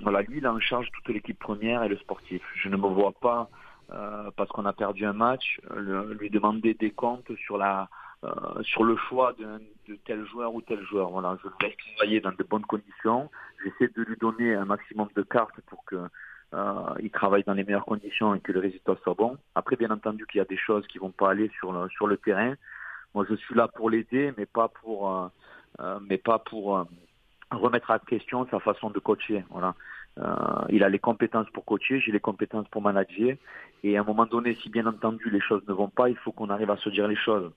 voilà, 0.02 0.22
lui, 0.22 0.38
il 0.38 0.46
a 0.46 0.54
en 0.54 0.60
charge 0.60 0.88
toute 0.92 1.14
l'équipe 1.14 1.40
première 1.40 1.84
et 1.84 1.90
le 1.90 1.98
sportif. 1.98 2.42
Je 2.56 2.70
ne 2.70 2.78
me 2.78 2.88
vois 2.88 3.14
pas, 3.14 3.50
euh, 3.92 4.30
parce 4.36 4.50
qu'on 4.52 4.66
a 4.66 4.74
perdu 4.74 5.06
un 5.06 5.14
match, 5.14 5.60
lui 6.20 6.30
demander 6.30 6.74
des 6.74 6.92
comptes 6.92 7.34
sur 7.36 7.58
la 7.58 7.90
euh, 8.26 8.62
sur 8.64 8.84
le 8.84 8.98
choix 8.98 9.32
d'un- 9.40 9.60
de, 9.88 9.96
tel 10.06 10.26
joueur 10.26 10.54
ou 10.54 10.62
tel 10.62 10.84
joueur. 10.84 11.10
Voilà, 11.10 11.38
je 11.42 11.48
le 11.48 11.54
laisse 11.62 11.78
travailler 11.96 12.20
dans 12.20 12.34
de 12.34 12.44
bonnes 12.44 12.66
conditions. 12.66 13.32
J'essaie 13.64 13.92
de 13.96 14.02
lui 14.04 14.18
donner 14.18 14.56
un 14.56 14.66
maximum 14.66 15.08
de 15.16 15.22
cartes 15.22 15.60
pour 15.68 15.86
que 15.86 15.96
euh, 16.54 16.94
il 17.00 17.12
travaille 17.12 17.44
dans 17.46 17.54
les 17.54 17.64
meilleures 17.64 17.86
conditions 17.86 18.36
et 18.36 18.42
que 18.42 18.52
le 18.52 18.60
résultat 18.60 18.98
soit 19.04 19.14
bon. 19.14 19.38
Après, 19.56 19.78
bien 19.78 19.90
entendu, 19.90 20.26
qu'il 20.26 20.40
y 20.40 20.42
a 20.42 20.46
des 20.46 20.58
choses 20.58 20.86
qui 20.88 20.98
vont 20.98 21.12
pas 21.12 21.30
aller 21.32 21.50
sur 21.60 21.72
le, 21.72 21.88
sur 21.90 22.08
le 22.08 22.18
terrain. 22.18 22.56
Moi, 23.14 23.26
je 23.30 23.36
suis 23.36 23.56
là 23.56 23.70
pour 23.70 23.90
l'aider, 23.90 24.34
mais 24.38 24.46
pas 24.46 24.68
pour, 24.68 25.10
euh, 25.10 25.28
euh, 25.80 26.00
mais 26.02 26.18
pas 26.18 26.40
pour 26.40 26.86
remettre 27.52 27.90
en 27.92 28.00
question 28.00 28.46
sa 28.52 28.60
façon 28.60 28.90
de 28.90 29.00
coacher. 29.00 29.46
Voilà. 29.50 29.76
Euh, 30.20 30.36
il 30.70 30.84
a 30.84 30.90
les 30.90 31.00
compétences 31.00 31.50
pour 31.52 31.66
coacher, 31.66 32.00
j'ai 32.00 32.12
les 32.12 32.20
compétences 32.20 32.68
pour 32.70 32.82
manager. 32.82 33.36
Et 33.84 33.98
à 33.98 34.02
un 34.02 34.04
moment 34.04 34.26
donné, 34.26 34.56
si 34.56 34.70
bien 34.70 34.86
entendu 34.86 35.30
les 35.30 35.40
choses 35.42 35.64
ne 35.68 35.74
vont 35.74 35.90
pas, 35.90 36.10
il 36.10 36.18
faut 36.18 36.32
qu'on 36.32 36.50
arrive 36.50 36.72
à 36.72 36.78
se 36.78 36.90
dire 36.90 37.08
les 37.08 37.16
choses. 37.16 37.52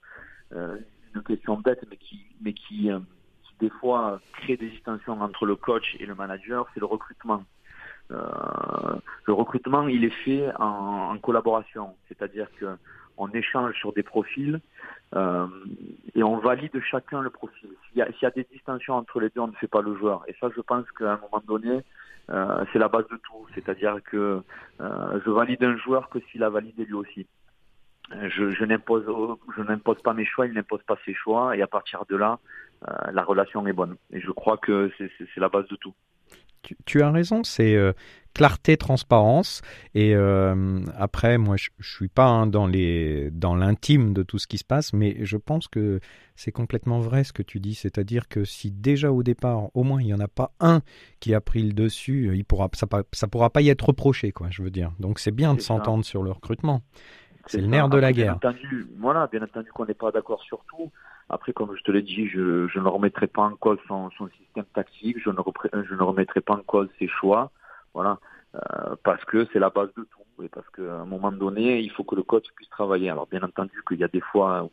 Euh, 0.55 0.77
une 1.14 1.22
question 1.22 1.57
bête, 1.57 1.85
mais 1.90 1.96
qui, 1.96 2.25
mais 2.40 2.53
qui, 2.53 2.90
euh, 2.90 2.98
des 3.61 3.70
fois 3.70 4.20
crée 4.33 4.57
des 4.57 4.70
distensions 4.70 5.20
entre 5.20 5.46
le 5.46 5.57
coach 5.57 5.96
et 5.98 6.07
le 6.07 6.14
manager, 6.14 6.66
c'est 6.72 6.81
le 6.81 6.87
recrutement. 6.87 7.44
Euh, 8.11 8.96
le 9.27 9.33
recrutement, 9.33 9.88
il 9.88 10.05
est 10.05 10.16
fait 10.25 10.51
en, 10.59 11.16
collaboration, 11.18 11.94
c'est-à-dire 12.09 12.48
que 12.59 12.77
on 13.18 13.29
échange 13.31 13.75
sur 13.77 13.92
des 13.92 14.03
profils 14.03 14.59
euh, 15.14 15.46
et 16.14 16.22
on 16.22 16.38
valide 16.38 16.81
chacun 16.90 17.20
le 17.20 17.31
profil. 17.31 17.68
S'il 17.88 17.98
y, 18.03 18.22
y 18.22 18.27
a 18.27 18.31
des 18.31 18.46
distensions 18.51 18.94
entre 18.94 19.20
les 19.20 19.29
deux, 19.29 19.42
on 19.42 19.48
ne 19.48 19.53
fait 19.53 19.68
pas 19.68 19.83
le 19.83 19.94
joueur. 19.96 20.25
Et 20.29 20.35
ça, 20.40 20.48
je 20.55 20.61
pense 20.62 20.90
qu'à 20.92 21.12
un 21.12 21.18
moment 21.18 21.42
donné, 21.46 21.83
euh, 22.30 22.64
c'est 22.72 22.78
la 22.78 22.88
base 22.88 23.06
de 23.08 23.16
tout. 23.16 23.46
C'est-à-dire 23.54 23.98
que 24.04 24.42
euh, 24.80 25.20
je 25.24 25.30
valide 25.30 25.62
un 25.64 25.76
joueur 25.76 26.08
que 26.08 26.18
s'il 26.30 26.42
a 26.42 26.50
validé 26.50 26.85
lui 26.85 26.94
aussi. 26.94 27.26
Je, 28.11 28.64
n'impose, 28.64 29.06
je 29.56 29.62
n'impose 29.62 30.02
pas 30.02 30.12
mes 30.12 30.26
choix, 30.26 30.46
il 30.46 30.52
n'impose 30.52 30.82
pas 30.82 30.98
ses 31.06 31.14
choix, 31.14 31.56
et 31.56 31.62
à 31.62 31.66
partir 31.66 32.04
de 32.11 32.16
là, 32.16 32.40
euh, 32.87 33.11
la 33.11 33.22
relation 33.22 33.66
est 33.66 33.72
bonne. 33.72 33.96
Et 34.12 34.20
je 34.20 34.30
crois 34.30 34.58
que 34.58 34.90
c'est, 34.98 35.11
la 35.37 35.48
base 35.48 35.66
de 35.68 35.76
tout. 35.76 35.94
Tu, 36.62 36.76
tu 36.85 37.00
as 37.00 37.11
raison, 37.11 37.42
c'est 37.42 37.74
clarté, 38.35 38.77
transparence. 38.77 39.62
Et 39.95 40.14
euh, 40.14 40.81
après, 40.97 41.38
moi, 41.38 41.57
je, 41.57 41.71
je 41.79 41.95
suis 41.95 42.09
pas 42.09 42.27
hein, 42.27 42.47
dans 42.47 42.66
les 42.66 43.31
dans 43.31 43.55
l'intime 43.55 44.12
de 44.12 44.23
tout 44.23 44.38
ce 44.38 44.47
qui 44.47 44.59
se 44.59 44.64
passe, 44.64 44.92
mais 44.92 45.16
je 45.25 45.37
pense 45.37 45.68
que 45.68 46.01
c'est 46.37 46.53
complètement 46.53 47.01
vrai 47.01 47.25
ce 47.25 47.33
que 47.33 47.42
tu 47.42 47.61
dis. 47.61 47.75
C'est-à-dire 47.75 48.29
que 48.29 48.45
si 48.45 48.71
déjà 48.71 49.12
au 49.12 49.23
départ, 49.23 49.75
au 49.75 49.83
moins, 49.83 50.01
il 50.01 50.09
y 50.09 50.14
en 50.14 50.21
a 50.21 50.29
pas 50.29 50.53
un 50.61 50.81
qui 51.21 51.35
a 51.35 51.40
pris 51.40 51.62
le 51.62 51.73
dessus, 51.73 52.31
il 52.35 52.45
pourra 52.45 52.68
ça, 52.75 52.87
ça 53.12 53.29
pourra 53.29 53.51
pas 53.51 53.61
y 53.61 53.68
être 53.68 53.87
reproché, 53.87 54.33
quoi. 54.33 54.49
Je 54.51 54.62
veux 54.62 54.71
dire. 54.71 54.92
Donc 54.99 55.18
c'est 55.18 55.31
bien 55.31 55.55
de 55.55 55.61
s'entendre 55.61 56.05
sur 56.05 56.23
le 56.23 56.31
recrutement. 56.31 56.83
C'est 57.47 57.61
le 57.61 57.66
nerf 57.66 57.88
de 57.88 57.99
la 57.99 58.12
guerre. 58.12 58.38
Bien 58.38 58.51
entendu, 58.51 58.87
voilà, 58.99 59.27
bien 59.27 59.42
entendu 59.42 59.71
qu'on 59.73 59.87
n'est 59.87 59.95
pas 59.95 60.12
d'accord 60.12 60.42
sur 60.42 60.64
tout. 60.68 60.90
Après, 61.29 61.53
comme 61.53 61.75
je 61.77 61.83
te 61.83 61.90
l'ai 61.90 62.03
dit, 62.03 62.29
je, 62.29 62.68
je 62.68 62.79
ne 62.79 62.88
remettrai 62.88 63.27
pas 63.27 63.42
en 63.42 63.57
cause 63.57 63.79
son, 63.88 64.11
son 64.18 64.29
système 64.38 64.64
tactique, 64.75 65.16
ne, 65.27 65.33
je 65.83 65.95
ne 65.95 66.03
remettrai 66.03 66.40
pas 66.40 66.55
en 66.55 66.62
cause 66.62 66.88
ses 66.99 67.09
choix, 67.09 67.51
voilà, 67.94 68.18
euh, 68.55 68.96
parce 69.05 69.24
que 69.24 69.46
c'est 69.52 69.59
la 69.59 69.70
base 69.70 69.92
de 69.96 70.05
tout, 70.05 70.42
et 70.42 70.48
parce 70.48 70.68
qu'à 70.70 71.00
un 71.00 71.05
moment 71.05 71.33
donné, 71.33 71.81
il 71.81 71.90
faut 71.90 72.05
que 72.05 72.14
le 72.14 72.22
coach 72.22 72.46
puisse 72.57 72.70
travailler. 72.70 73.11
Alors, 73.11 73.26
bien 73.26 73.42
entendu 73.42 73.83
qu'il 73.87 73.98
y 73.98 74.05
a 74.05 74.09
des 74.09 74.20
fois 74.20 74.64
où, 74.64 74.70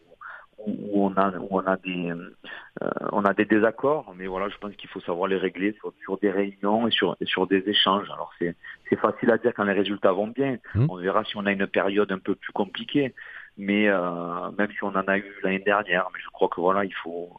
où 0.66 1.06
on 1.06 1.16
a, 1.16 1.32
où 1.38 1.48
on 1.52 1.66
a 1.66 1.78
des, 1.78 2.12
euh, 2.12 2.90
on 3.12 3.24
a 3.26 3.34
des 3.34 3.46
désaccords, 3.46 4.14
mais 4.18 4.28
voilà, 4.28 4.50
je 4.50 4.58
pense 4.58 4.76
qu'il 4.76 4.90
faut 4.90 5.02
savoir 5.02 5.28
les 5.28 5.38
régler 5.38 5.74
sur, 5.80 5.94
sur 6.04 6.18
des 6.18 6.32
réunions 6.32 6.88
et 6.88 6.92
sur, 6.92 7.16
et 7.22 7.26
sur 7.26 7.48
des 7.48 7.64
échanges. 7.68 8.10
Alors, 8.12 8.32
c'est, 8.40 8.56
c'est 8.90 8.98
facile 8.98 9.32
à 9.32 9.38
dire 9.38 9.54
quand 9.56 9.64
les 9.64 9.74
résultats 9.74 10.12
vont 10.12 10.28
bien. 10.28 10.58
Mmh. 10.76 10.88
On 10.90 10.96
verra 10.98 11.24
si 11.24 11.38
on 11.38 11.46
a 11.46 11.52
une 11.52 11.68
période 11.68 12.12
un 12.12 12.20
peu 12.20 12.36
plus 12.36 12.54
compliquée. 12.54 13.14
Mais 13.58 13.90
euh, 13.90 14.52
même 14.58 14.72
si 14.72 14.82
on 14.84 14.96
en 14.96 15.08
a 15.08 15.18
eu 15.18 15.36
l'année 15.44 15.60
dernière, 15.60 16.08
mais 16.14 16.20
je 16.24 16.30
crois 16.30 16.48
que 16.48 16.62
voilà, 16.62 16.86
il 16.86 16.94
faut, 16.94 17.30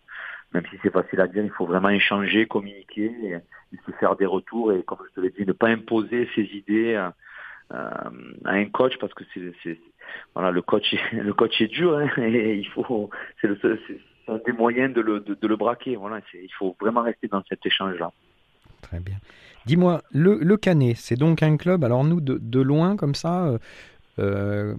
même 0.53 0.65
si 0.71 0.77
c'est 0.83 0.93
facile 0.93 1.21
à 1.21 1.27
dire, 1.27 1.45
il 1.45 1.51
faut 1.51 1.67
vraiment 1.67 1.91
échanger, 1.91 2.47
communiquer, 2.47 3.13
et, 3.23 3.35
et 3.73 3.93
faire 3.99 4.17
des 4.17 4.27
retours 4.27 4.73
et 4.73 4.83
comme 4.83 4.99
je 5.09 5.15
te 5.15 5.21
l'ai 5.21 5.31
dit, 5.31 5.47
ne 5.47 5.53
pas 5.53 5.69
imposer 5.69 6.29
ses 6.35 6.43
idées 6.43 6.95
euh, 6.95 7.09
euh, 7.73 8.35
à 8.45 8.53
un 8.53 8.65
coach 8.67 8.95
parce 8.99 9.15
que 9.15 9.25
c'est, 9.33 9.79
voilà, 10.35 10.51
le 10.51 10.63
coach, 10.63 10.95
le 11.13 11.33
coach 11.33 11.61
est 11.61 11.69
dur 11.69 11.97
hein, 11.97 12.09
et 12.23 12.57
il 12.57 12.69
faut, 12.69 13.11
c'est 13.41 13.49
un 14.29 14.39
des 14.45 14.53
moyens 14.53 14.95
de 14.95 15.01
le, 15.01 15.21
de, 15.21 15.47
le 15.47 15.57
braquer. 15.57 15.97
Voilà, 15.97 16.21
il 16.35 16.53
faut 16.59 16.77
vraiment 16.81 17.03
rester 17.03 17.29
dans 17.29 17.43
cet 17.49 17.65
échange-là. 17.65 18.13
Très 18.83 19.01
bien. 19.01 19.17
Dis-moi, 19.67 20.03
le, 20.13 20.57
Canet, 20.57 20.97
c'est 20.97 21.17
donc 21.17 21.43
un 21.43 21.57
club, 21.57 21.85
alors 21.85 22.05
nous, 22.05 22.21
de, 22.21 22.39
de 22.41 22.61
loin, 22.61 22.97
comme 22.97 23.15
ça, 23.15 23.59
euh, 24.19 24.75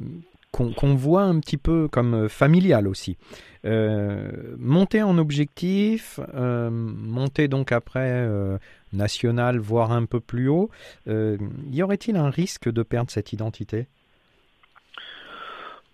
qu'on 0.52 0.96
voit 0.96 1.24
un 1.24 1.40
petit 1.40 1.58
peu 1.58 1.88
comme 1.88 2.14
euh, 2.14 2.30
familial 2.30 2.88
aussi. 2.88 3.18
Euh, 3.64 4.56
monter 4.58 5.02
en 5.02 5.18
objectif, 5.18 6.20
euh, 6.34 6.70
monter 6.72 7.48
donc 7.48 7.72
après 7.72 8.28
national, 8.92 9.60
voire 9.60 9.92
un 9.92 10.06
peu 10.06 10.20
plus 10.20 10.48
haut, 10.50 10.70
y 11.08 11.84
aurait-il 11.84 12.18
un 12.18 12.30
risque 12.30 12.70
de 12.70 12.84
perdre 12.84 13.12
cette 13.12 13.34
identité? 13.34 13.88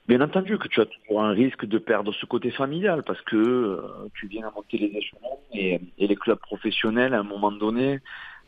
Bien 0.07 0.21
entendu 0.21 0.57
que 0.57 0.69
tu 0.69 0.79
as 0.79 0.85
toujours 0.85 1.21
un 1.21 1.31
risque 1.31 1.65
de 1.65 1.77
perdre 1.77 2.13
ce 2.13 2.25
côté 2.25 2.49
familial 2.49 3.03
parce 3.03 3.21
que 3.21 3.81
tu 4.13 4.27
viens 4.27 4.47
à 4.47 4.51
monter 4.51 4.77
les 4.77 4.97
échelons 4.97 5.39
et, 5.53 5.81
et 5.97 6.07
les 6.07 6.15
clubs 6.15 6.39
professionnels 6.39 7.13
à 7.13 7.19
un 7.19 7.23
moment 7.23 7.51
donné 7.51 7.99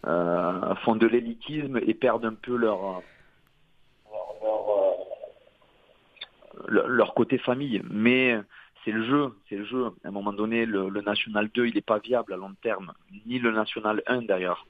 font 0.04 0.95
de 0.95 1.06
l'élitisme 1.06 1.80
et 1.86 1.93
perdent 1.93 2.26
un 2.26 2.34
peu 2.34 2.56
leur, 2.56 3.02
leur, 4.41 4.80
euh, 6.59 6.59
leur- 6.69 7.13
côté 7.13 7.38
famille. 7.38 7.82
Mais 7.89 8.39
c'est 8.84 8.91
le 8.91 9.05
jeu, 9.05 9.34
c'est 9.47 9.58
le 9.58 9.65
jeu. 9.65 9.86
À 10.03 10.08
un 10.08 10.12
moment 10.12 10.34
donné, 10.34 10.65
le, 10.65 10.89
National 11.01 11.49
2, 11.53 11.67
il 11.67 11.75
n'est 11.75 11.82
pas 11.82 11.99
viable 11.99 12.34
à 12.34 12.38
long 12.38 12.53
terme, 12.62 12.93
ni 13.25 13.39
le 13.39 13.51
National 13.51 14.01
1 14.08 14.23
d'ailleurs, 14.23 14.65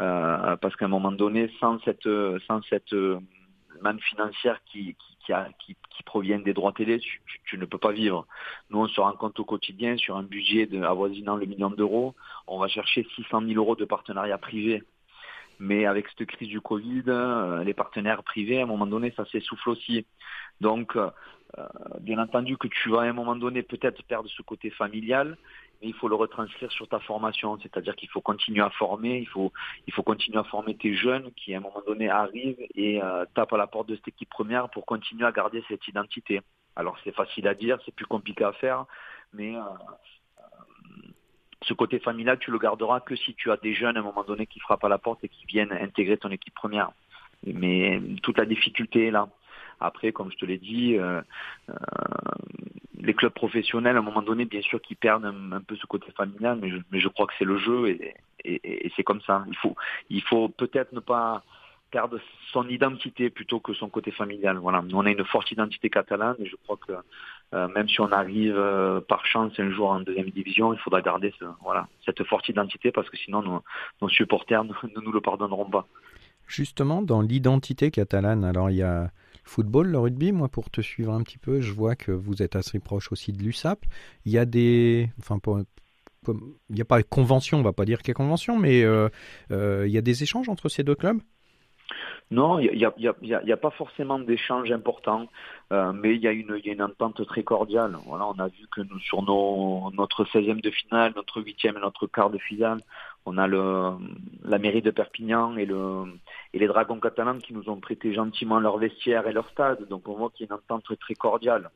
Euh, 0.00 0.56
parce 0.56 0.76
qu'à 0.76 0.84
un 0.84 0.88
moment 0.88 1.10
donné, 1.12 1.50
sans 1.58 1.80
cette 1.80 2.08
sans 2.46 2.62
cette 2.70 2.92
euh, 2.92 3.18
manne 3.82 4.00
financière 4.00 4.60
qui, 4.64 4.96
qui, 5.26 6.02
proviennent 6.04 6.42
des 6.42 6.54
droits 6.54 6.72
télé, 6.72 6.98
tu, 6.98 7.20
tu, 7.44 7.58
ne 7.58 7.66
peux 7.66 7.78
pas 7.78 7.92
vivre. 7.92 8.26
Nous, 8.70 8.78
on 8.78 8.88
se 8.88 9.00
rend 9.00 9.12
compte 9.12 9.38
au 9.40 9.44
quotidien, 9.44 9.96
sur 9.98 10.16
un 10.16 10.22
budget 10.22 10.66
de, 10.66 10.82
avoisinant 10.82 11.36
le 11.36 11.46
million 11.46 11.70
d'euros, 11.70 12.14
on 12.46 12.58
va 12.58 12.68
chercher 12.68 13.06
600 13.16 13.42
000 13.42 13.52
euros 13.56 13.76
de 13.76 13.84
partenariat 13.84 14.38
privé. 14.38 14.82
Mais 15.60 15.86
avec 15.86 16.06
cette 16.08 16.26
crise 16.28 16.48
du 16.48 16.60
Covid, 16.60 17.02
euh, 17.08 17.64
les 17.64 17.74
partenaires 17.74 18.22
privés, 18.22 18.60
à 18.60 18.62
un 18.62 18.66
moment 18.66 18.86
donné, 18.86 19.12
ça 19.16 19.24
s'essouffle 19.26 19.70
aussi. 19.70 20.06
Donc, 20.60 20.96
bien 22.00 22.18
entendu 22.18 22.56
que 22.56 22.68
tu 22.68 22.90
vas 22.90 23.02
à 23.02 23.04
un 23.04 23.12
moment 23.12 23.34
donné 23.34 23.62
peut-être 23.62 24.02
perdre 24.04 24.28
ce 24.28 24.42
côté 24.42 24.70
familial, 24.70 25.36
mais 25.80 25.88
il 25.88 25.94
faut 25.94 26.08
le 26.08 26.14
retranscrire 26.14 26.70
sur 26.72 26.88
ta 26.88 26.98
formation. 27.00 27.58
C'est-à-dire 27.62 27.94
qu'il 27.94 28.08
faut 28.08 28.20
continuer 28.20 28.62
à 28.62 28.70
former, 28.70 29.18
il 29.18 29.28
faut, 29.28 29.52
il 29.86 29.92
faut 29.92 30.02
continuer 30.02 30.38
à 30.38 30.44
former 30.44 30.76
tes 30.76 30.94
jeunes 30.94 31.30
qui, 31.36 31.54
à 31.54 31.58
un 31.58 31.60
moment 31.60 31.82
donné, 31.86 32.08
arrivent 32.08 32.64
et 32.74 33.02
euh, 33.02 33.24
tapent 33.34 33.52
à 33.52 33.56
la 33.56 33.66
porte 33.66 33.88
de 33.88 33.96
cette 33.96 34.08
équipe 34.08 34.28
première 34.28 34.68
pour 34.70 34.86
continuer 34.86 35.26
à 35.26 35.32
garder 35.32 35.62
cette 35.68 35.86
identité. 35.86 36.40
Alors, 36.76 36.96
c'est 37.04 37.14
facile 37.14 37.46
à 37.48 37.54
dire, 37.54 37.78
c'est 37.84 37.94
plus 37.94 38.06
compliqué 38.06 38.44
à 38.44 38.52
faire, 38.52 38.86
mais 39.32 39.56
euh, 39.56 39.60
euh, 39.60 40.42
ce 41.62 41.74
côté 41.74 41.98
familial, 41.98 42.38
tu 42.38 42.50
le 42.50 42.58
garderas 42.58 43.00
que 43.00 43.16
si 43.16 43.34
tu 43.34 43.50
as 43.50 43.56
des 43.56 43.74
jeunes 43.74 43.96
à 43.96 44.00
un 44.00 44.04
moment 44.04 44.24
donné 44.24 44.46
qui 44.46 44.60
frappent 44.60 44.84
à 44.84 44.88
la 44.88 44.98
porte 44.98 45.22
et 45.24 45.28
qui 45.28 45.46
viennent 45.46 45.72
intégrer 45.72 46.16
ton 46.16 46.30
équipe 46.30 46.54
première. 46.54 46.90
Mais 47.44 48.00
toute 48.22 48.38
la 48.38 48.46
difficulté 48.46 49.06
est 49.06 49.10
là. 49.12 49.28
Après, 49.80 50.12
comme 50.12 50.30
je 50.30 50.36
te 50.36 50.44
l'ai 50.44 50.58
dit, 50.58 50.96
euh, 50.96 51.20
euh, 51.70 51.74
les 53.00 53.14
clubs 53.14 53.32
professionnels, 53.32 53.96
à 53.96 54.00
un 54.00 54.02
moment 54.02 54.22
donné, 54.22 54.44
bien 54.44 54.62
sûr, 54.62 54.80
qu'ils 54.80 54.96
perdent 54.96 55.24
un, 55.24 55.60
peu 55.60 55.76
ce 55.76 55.86
côté 55.86 56.10
familial, 56.12 56.58
mais 56.60 57.00
je, 57.00 57.08
crois 57.08 57.26
que 57.26 57.34
c'est 57.38 57.44
le 57.44 57.58
jeu 57.58 57.88
et, 57.88 58.14
c'est 58.96 59.04
comme 59.04 59.20
ça. 59.22 59.44
Il 59.48 59.56
faut, 59.56 59.76
il 60.10 60.22
faut 60.22 60.48
peut-être 60.48 60.92
ne 60.92 61.00
pas 61.00 61.42
perdre 61.90 62.18
son 62.52 62.68
identité 62.68 63.30
plutôt 63.30 63.60
que 63.60 63.72
son 63.72 63.88
côté 63.88 64.10
familial. 64.10 64.58
Voilà, 64.58 64.82
nous 64.82 64.96
on 64.96 65.06
a 65.06 65.10
une 65.10 65.24
forte 65.24 65.50
identité 65.50 65.88
catalane 65.90 66.36
et 66.38 66.46
je 66.46 66.56
crois 66.56 66.76
que 66.76 66.92
euh, 67.54 67.68
même 67.68 67.88
si 67.88 68.00
on 68.00 68.12
arrive 68.12 68.60
par 69.08 69.24
chance 69.24 69.52
un 69.58 69.70
jour 69.70 69.90
en 69.90 70.00
deuxième 70.00 70.30
division, 70.30 70.72
il 70.72 70.78
faudra 70.80 71.00
garder 71.00 71.32
voilà, 71.62 71.88
cette 72.04 72.22
forte 72.24 72.48
identité 72.48 72.92
parce 72.92 73.08
que 73.08 73.16
sinon 73.16 73.62
nos, 74.00 74.08
supporters 74.08 74.64
ne, 74.64 74.72
nous 75.00 75.12
le 75.12 75.20
pardonneront 75.20 75.70
pas. 75.70 75.86
Justement, 76.48 77.02
dans 77.02 77.20
l'identité 77.20 77.90
catalane, 77.90 78.42
alors 78.42 78.70
il 78.70 78.76
y 78.76 78.82
a 78.82 79.10
football, 79.48 79.88
le 79.88 79.98
rugby, 79.98 80.32
moi 80.32 80.48
pour 80.48 80.70
te 80.70 80.80
suivre 80.80 81.12
un 81.12 81.22
petit 81.22 81.38
peu, 81.38 81.60
je 81.60 81.72
vois 81.72 81.96
que 81.96 82.12
vous 82.12 82.42
êtes 82.42 82.56
assez 82.56 82.78
proche 82.78 83.10
aussi 83.12 83.32
de 83.32 83.42
l'USAP. 83.42 83.84
Il 84.24 84.32
y 84.32 84.38
a 84.38 84.44
des... 84.44 85.10
Enfin, 85.18 85.38
il 86.26 86.74
n'y 86.74 86.80
a 86.80 86.84
pas 86.84 86.98
de 86.98 87.06
convention, 87.06 87.58
on 87.58 87.62
va 87.62 87.72
pas 87.72 87.84
dire 87.84 87.98
qu'il 87.98 88.08
y 88.08 88.10
a 88.12 88.14
convention, 88.14 88.58
mais 88.58 88.82
euh, 88.82 89.08
euh, 89.50 89.84
il 89.86 89.92
y 89.92 89.98
a 89.98 90.02
des 90.02 90.22
échanges 90.22 90.48
entre 90.48 90.68
ces 90.68 90.82
deux 90.82 90.94
clubs? 90.94 91.20
Non, 92.30 92.58
il 92.58 92.76
n'y 92.76 92.84
a, 92.84 92.92
a, 93.38 93.52
a, 93.52 93.56
pas 93.56 93.70
forcément 93.70 94.18
d'échanges 94.18 94.70
importants, 94.70 95.28
euh, 95.72 95.92
mais 95.94 96.14
il 96.14 96.20
y, 96.20 96.28
a 96.28 96.32
une, 96.32 96.60
y 96.62 96.68
a 96.68 96.74
une 96.74 96.82
entente 96.82 97.26
très 97.26 97.42
cordiale. 97.42 97.96
Voilà, 98.04 98.26
on 98.26 98.38
a 98.38 98.48
vu 98.48 98.66
que 98.70 98.82
nous, 98.82 98.98
sur 98.98 99.22
notre 99.22 100.24
16e 100.24 100.60
de 100.60 100.70
finale, 100.70 101.14
notre 101.16 101.40
8e 101.40 101.78
et 101.78 101.80
notre 101.80 102.06
quart 102.06 102.28
de 102.28 102.36
finale, 102.36 102.80
on 103.26 103.36
a 103.38 103.46
le, 103.46 103.92
la 104.44 104.58
mairie 104.58 104.82
de 104.82 104.90
Perpignan 104.90 105.56
et, 105.56 105.66
le, 105.66 106.04
et 106.52 106.58
les 106.58 106.66
Dragons 106.66 107.00
catalans 107.00 107.38
qui 107.38 107.52
nous 107.52 107.68
ont 107.68 107.80
prêté 107.80 108.12
gentiment 108.14 108.58
leur 108.60 108.78
vestiaire 108.78 109.26
et 109.26 109.32
leur 109.32 109.48
stade. 109.50 109.86
Donc 109.88 110.08
on 110.08 110.14
voit 110.14 110.30
qu'il 110.30 110.46
y 110.46 110.50
a 110.50 110.54
une 110.54 110.58
entente 110.58 110.98
très, 110.98 111.14
cordiale. 111.14 111.70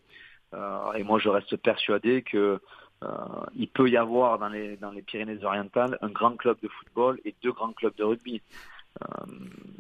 Euh, 0.55 0.93
et 0.93 1.03
moi, 1.03 1.19
je 1.19 1.29
reste 1.29 1.57
persuadé 1.57 2.23
que 2.23 2.61
euh, 3.03 3.09
il 3.55 3.69
peut 3.69 3.89
y 3.89 3.97
avoir 3.97 4.39
dans 4.39 4.49
les, 4.49 4.77
dans 4.77 4.91
les 4.91 5.03
Pyrénées-Orientales 5.03 5.99
un 6.01 6.09
grand 6.09 6.37
club 6.37 6.59
de 6.63 6.69
football 6.69 7.21
et 7.25 7.35
deux 7.43 7.53
grands 7.53 7.73
clubs 7.73 7.95
de 7.97 8.05
rugby. 8.05 8.43
Euh, 9.03 9.25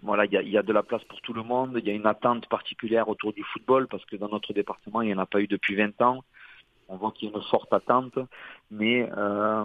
voilà, 0.02 0.24
il 0.24 0.32
y 0.32 0.50
y 0.50 0.58
a, 0.58 0.62
de 0.62 0.72
la 0.72 0.82
place 0.82 1.04
pour 1.04 1.20
tout 1.20 1.32
le 1.32 1.42
monde. 1.42 1.78
Il 1.78 1.86
y 1.86 1.90
a 1.90 1.94
une 1.94 2.06
attente 2.06 2.48
particulière 2.48 3.08
autour 3.08 3.32
du 3.32 3.44
football 3.44 3.86
parce 3.86 4.04
que 4.06 4.16
dans 4.16 4.28
notre 4.28 4.52
département, 4.52 5.02
il 5.02 5.08
n'y 5.08 5.14
en 5.14 5.18
a 5.18 5.26
pas 5.26 5.40
eu 5.40 5.46
depuis 5.46 5.76
20 5.76 6.00
ans. 6.02 6.24
On 6.92 6.96
voit 6.96 7.10
qu'il 7.12 7.30
y 7.30 7.32
a 7.32 7.34
une 7.34 7.42
forte 7.44 7.72
attente, 7.72 8.18
mais 8.70 9.10
euh, 9.16 9.64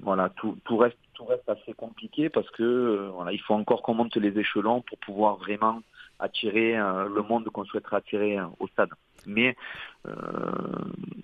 voilà, 0.00 0.28
tout, 0.28 0.56
tout, 0.64 0.76
reste, 0.76 0.96
tout 1.12 1.24
reste 1.24 1.48
assez 1.48 1.72
compliqué 1.72 2.28
parce 2.28 2.48
que 2.50 2.62
euh, 2.62 3.10
voilà, 3.12 3.32
il 3.32 3.40
faut 3.40 3.54
encore 3.54 3.82
qu'on 3.82 3.94
monte 3.94 4.16
les 4.16 4.38
échelons 4.38 4.82
pour 4.82 4.96
pouvoir 4.98 5.36
vraiment 5.38 5.82
attirer 6.20 6.78
euh, 6.78 7.08
le 7.08 7.22
monde 7.22 7.48
qu'on 7.50 7.64
souhaiterait 7.64 7.96
attirer 7.96 8.38
au 8.60 8.68
stade. 8.68 8.90
Mais 9.26 9.56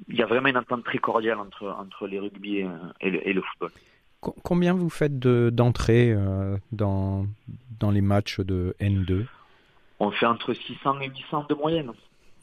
il 0.09 0.17
y 0.17 0.23
a 0.23 0.27
vraiment 0.27 0.49
une 0.49 0.59
entente 0.59 0.85
très 0.85 0.99
cordiale 0.99 1.39
entre, 1.39 1.69
entre 1.69 2.09
les 2.09 2.19
rugby 2.19 2.59
et, 2.59 2.69
et, 3.01 3.11
le, 3.11 3.29
et 3.29 3.33
le 3.33 3.41
football. 3.41 3.71
Combien 4.43 4.75
vous 4.75 4.91
faites 4.91 5.19
d'entrées 5.19 6.15
dans, 6.73 7.27
dans 7.79 7.91
les 7.93 8.01
matchs 8.01 8.41
de 8.41 8.75
N2 8.81 9.27
On 10.01 10.11
fait 10.11 10.27
entre 10.27 10.53
600 10.53 11.01
et 11.01 11.09
800 11.09 11.47
de 11.49 11.55
moyenne. 11.55 11.93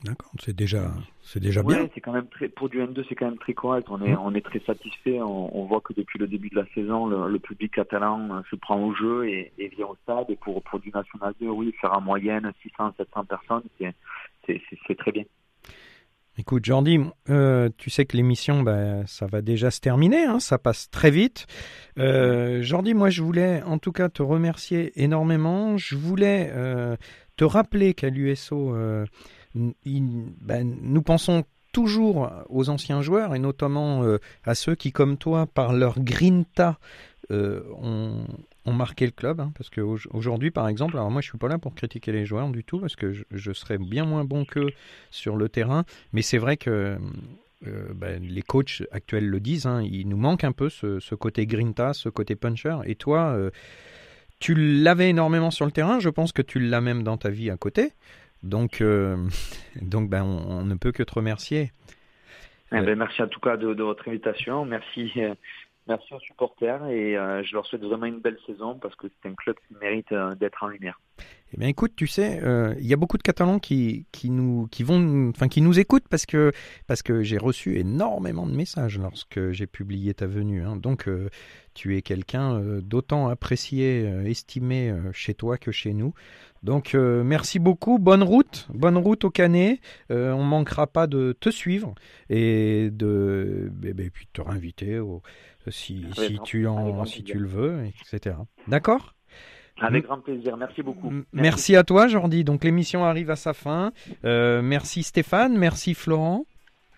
D'accord, 0.04 0.32
c'est 0.40 0.56
déjà, 0.56 0.92
c'est 1.22 1.40
déjà 1.40 1.62
bien. 1.62 1.88
c'est 1.94 2.02
quand 2.02 2.12
même 2.12 2.28
très, 2.28 2.50
pour 2.50 2.70
du 2.70 2.80
N2, 2.80 3.06
c'est 3.08 3.14
quand 3.14 3.26
même 3.26 3.38
très 3.38 3.54
correct. 3.54 3.88
On 3.92 4.02
est, 4.02 4.14
mmh. 4.14 4.20
on 4.24 4.34
est 4.34 4.42
très 4.42 4.60
satisfait. 4.62 5.22
On, 5.22 5.56
on, 5.56 5.66
voit 5.66 5.82
que 5.82 5.94
depuis 5.94 6.18
le 6.18 6.28
début 6.28 6.50
de 6.50 6.56
la 6.56 6.66
saison, 6.74 7.06
le, 7.06 7.30
le 7.30 7.40
public 7.40 7.72
catalan 7.74 8.42
se 8.50 8.56
prend 8.56 8.82
au 8.82 8.96
jeu 8.96 9.28
et, 9.28 9.52
et, 9.60 9.68
vient 9.68 9.86
au 9.86 9.96
stade. 10.04 10.26
Et 10.30 10.36
pour, 10.38 10.64
pour 10.64 10.80
du 10.80 10.90
National 10.90 11.36
2, 11.40 11.48
oui, 11.50 11.72
faire 11.80 11.96
en 11.96 12.02
moyenne 12.02 12.52
600, 12.64 12.96
700 12.98 13.26
personnes, 13.26 13.64
c'est 14.48 14.98
très 14.98 15.12
bien. 15.12 15.24
Écoute, 16.38 16.64
Jordi, 16.66 16.98
euh, 17.30 17.70
tu 17.78 17.90
sais 17.90 18.06
que 18.06 18.16
l'émission, 18.16 18.64
bah, 18.64 19.06
ça 19.06 19.28
va 19.28 19.42
déjà 19.42 19.70
se 19.70 19.82
terminer, 19.82 20.24
hein, 20.24 20.40
ça 20.40 20.58
passe 20.58 20.90
très 20.90 21.12
vite. 21.12 21.46
Euh, 22.00 22.64
Jordi, 22.64 22.94
moi, 22.94 23.10
je 23.10 23.22
voulais 23.22 23.62
en 23.64 23.78
tout 23.78 23.92
cas 23.92 24.08
te 24.08 24.24
remercier 24.24 24.92
énormément. 24.96 25.78
Je 25.78 25.96
voulais 25.96 26.50
euh, 26.54 26.96
te 27.36 27.44
rappeler 27.44 27.94
qu'à 27.94 28.10
l'USO, 28.10 28.74
ben, 29.56 30.76
nous 30.82 31.02
pensons 31.02 31.44
toujours 31.72 32.30
aux 32.50 32.70
anciens 32.70 33.02
joueurs 33.02 33.36
et 33.36 33.40
notamment 33.40 34.04
euh, 34.04 34.20
à 34.44 34.56
ceux 34.56 34.76
qui, 34.76 34.92
comme 34.92 35.18
toi, 35.18 35.48
par 35.48 35.74
leur 35.74 36.00
grinta, 36.00 36.80
euh, 37.32 37.62
ont, 37.82 38.26
marqué 38.74 39.06
le 39.06 39.12
club. 39.12 39.40
Hein, 39.40 39.52
parce 39.58 39.70
qu'aujourd'hui, 39.70 40.52
par 40.52 40.68
exemple, 40.68 40.96
alors 40.96 41.12
moi 41.12 41.22
je 41.22 41.28
suis 41.28 41.38
pas 41.38 41.48
là 41.48 41.58
pour 41.58 41.76
critiquer 41.76 42.12
les 42.12 42.26
joueurs 42.26 42.50
du 42.50 42.64
tout, 42.64 42.80
parce 42.80 42.96
que 42.96 43.12
je, 43.12 43.52
serais 43.54 43.78
bien 43.78 44.06
moins 44.06 44.24
bon 44.24 44.46
qu'eux 44.46 44.72
sur 45.12 45.36
le 45.36 45.50
terrain. 45.50 45.84
Mais 46.14 46.22
c'est 46.22 46.38
vrai 46.38 46.58
que 46.58 46.98
euh, 47.68 47.94
ben, 47.94 48.24
les 48.24 48.42
coachs 48.42 48.84
actuels 48.92 49.28
le 49.28 49.40
disent, 49.40 49.66
hein, 49.66 49.82
il 49.84 50.08
nous 50.08 50.18
manque 50.18 50.44
un 50.44 50.52
peu 50.52 50.70
ce, 50.70 51.00
ce, 51.00 51.16
côté 51.16 51.46
grinta, 51.46 51.94
ce 51.94 52.10
côté 52.10 52.36
puncher. 52.36 52.78
Et 52.86 52.96
toi, 52.96 53.38
tu 54.40 54.56
l'avais 54.56 55.10
énormément 55.10 55.52
sur 55.52 55.66
le 55.66 55.72
terrain, 55.72 56.00
je 56.00 56.10
pense 56.10 56.32
que 56.32 56.42
tu 56.42 56.60
l'as 56.60 56.82
même 56.82 57.04
dans 57.04 57.18
ta 57.18 57.30
vie 57.30 57.50
à 57.50 57.58
côté. 57.58 57.94
Donc, 58.44 58.82
euh, 58.82 59.18
ben, 59.82 60.24
on, 60.24 60.64
ne 60.64 60.76
peut 60.76 60.92
que 60.92 61.04
te 61.04 61.14
remercier. 61.14 61.72
Eh 62.72 62.80
ben, 62.80 62.98
merci 62.98 63.22
en 63.22 63.28
tout 63.28 63.40
cas 63.40 63.58
de, 63.58 63.84
votre 63.84 64.08
invitation. 64.08 64.66
Merci 64.66 65.12
Merci 65.88 66.14
aux 66.14 66.20
supporters 66.20 66.86
et 66.88 67.18
euh, 67.18 67.44
je 67.44 67.54
leur 67.54 67.66
souhaite 67.66 67.82
vraiment 67.82 68.06
une 68.06 68.20
belle 68.20 68.38
saison 68.46 68.78
parce 68.78 68.96
que 68.96 69.08
c'est 69.08 69.30
un 69.30 69.34
club 69.34 69.56
qui 69.68 69.76
mérite 69.82 70.12
euh, 70.12 70.36
d'être 70.36 70.64
en 70.64 70.68
lumière. 70.68 71.00
Eh 71.54 71.58
bien, 71.58 71.68
écoute, 71.68 71.94
tu 71.98 72.08
sais, 72.08 72.38
il 72.38 72.48
euh, 72.48 72.76
y 72.80 72.94
a 72.94 72.96
beaucoup 72.96 73.18
de 73.18 73.24
Catalans 73.24 73.60
qui, 73.60 74.06
qui 74.14 74.30
nous, 74.30 74.68
qui 74.72 74.84
vont, 74.84 75.30
enfin, 75.30 75.50
qui 75.50 75.62
nous 75.62 75.80
écoutent 75.80 76.08
parce 76.10 76.26
que, 76.26 76.54
parce 76.88 77.02
que 77.02 77.24
j'ai 77.24 77.38
reçu 77.38 77.78
énormément 77.78 78.48
de 78.48 78.56
messages 78.56 78.98
lorsque 78.98 79.52
j'ai 79.52 79.68
publié 79.68 80.14
ta 80.14 80.28
venue. 80.28 80.64
Hein. 80.64 80.78
Donc, 80.78 81.10
euh, 81.10 81.30
tu 81.74 81.98
es 81.98 82.02
quelqu'un 82.02 82.56
euh, 82.56 82.80
d'autant 82.80 83.28
apprécié, 83.28 84.04
estimé 84.26 84.94
chez 85.12 85.34
toi 85.34 85.58
que 85.58 85.72
chez 85.72 85.94
nous. 85.94 86.14
Donc, 86.64 86.94
merci 86.94 87.60
beaucoup. 87.60 87.98
Bonne 87.98 88.24
route, 88.24 88.68
bonne 88.74 88.98
route 88.98 89.26
au 89.26 89.30
Canet. 89.30 89.80
on 90.10 90.44
manquera 90.44 90.88
pas 90.88 91.08
de 91.08 91.36
te 91.38 91.50
suivre 91.50 91.96
et 92.30 92.90
de, 92.92 93.72
et, 93.84 93.90
et 93.90 94.10
puis 94.10 94.26
de 94.26 94.32
te 94.32 94.42
réinviter 94.42 95.00
au, 95.00 95.22
si, 95.70 96.06
oui, 96.18 96.28
si 96.28 96.40
tu 96.44 96.68
en, 96.68 97.04
si 97.06 97.24
tu 97.24 97.40
le 97.40 97.48
veux, 97.48 97.86
etc. 97.86 98.36
D'accord? 98.68 99.16
Avec 99.80 100.06
grand 100.06 100.20
plaisir. 100.20 100.58
Merci 100.58 100.84
beaucoup. 100.84 101.10
Merci, 101.10 101.28
merci 101.34 101.76
à 101.76 101.84
toi, 101.84 102.08
Jordi. 102.08 102.44
Donc 102.44 102.64
l'émission 102.64 103.04
arrive 103.04 103.30
à 103.30 103.36
sa 103.36 103.54
fin. 103.54 103.92
Euh, 104.26 104.62
merci 104.62 105.04
Stéphane, 105.04 105.58
merci 105.58 105.94
Florent. 105.94 106.46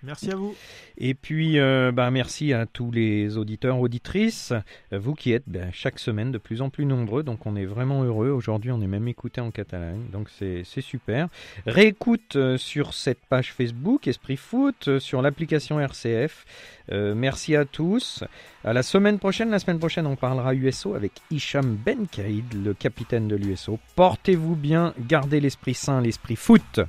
Merci 0.04 0.32
à 0.32 0.36
vous. 0.36 0.56
Et 0.98 1.14
puis, 1.14 1.60
euh, 1.60 1.92
bah, 1.94 2.12
merci 2.12 2.54
à 2.54 2.66
tous 2.66 2.92
les 2.92 3.38
auditeurs, 3.38 3.80
auditrices, 3.80 4.54
vous 4.92 5.14
qui 5.14 5.32
êtes 5.32 5.48
bah, 5.48 5.72
chaque 5.72 6.00
semaine 6.00 6.32
de 6.32 6.38
plus 6.38 6.62
en 6.62 6.70
plus 6.70 6.86
nombreux. 6.86 7.24
Donc, 7.24 7.46
on 7.46 7.56
est 7.56 7.66
vraiment 7.66 8.04
heureux. 8.04 8.30
Aujourd'hui, 8.30 8.72
on 8.72 8.82
est 8.82 8.88
même 8.88 9.08
écouté 9.08 9.42
en 9.42 9.52
Catalogne. 9.52 10.04
Donc, 10.12 10.30
c'est 10.30 10.64
super. 10.82 11.30
Réécoute 11.66 12.36
euh, 12.36 12.58
sur 12.58 12.94
cette 12.94 13.20
page 13.30 13.54
Facebook, 13.54 14.08
Esprit 14.08 14.38
Foot, 14.38 14.88
euh, 14.88 15.00
sur 15.00 15.22
l'application 15.22 15.80
RCF. 15.80 16.46
Euh, 16.92 17.16
merci 17.16 17.56
à 17.56 17.66
tous. 17.66 18.24
À 18.64 18.74
la 18.74 18.84
semaine 18.84 19.20
prochaine. 19.20 19.50
La 19.50 19.60
semaine 19.60 19.80
prochaine, 19.80 20.06
on 20.06 20.16
parlera 20.16 20.54
USO 20.54 20.96
avec 20.96 21.14
Hicham 21.32 21.76
Benkaïd, 21.76 22.54
le 22.54 22.74
capitaine 22.74 23.28
de 23.28 23.36
l'USO. 23.36 23.80
Portez-vous 23.96 24.56
bien, 24.56 24.94
gardez 25.00 25.40
l'esprit 25.40 25.74
sain, 25.74 26.02
l'esprit 26.02 26.36
foot. 26.36 26.82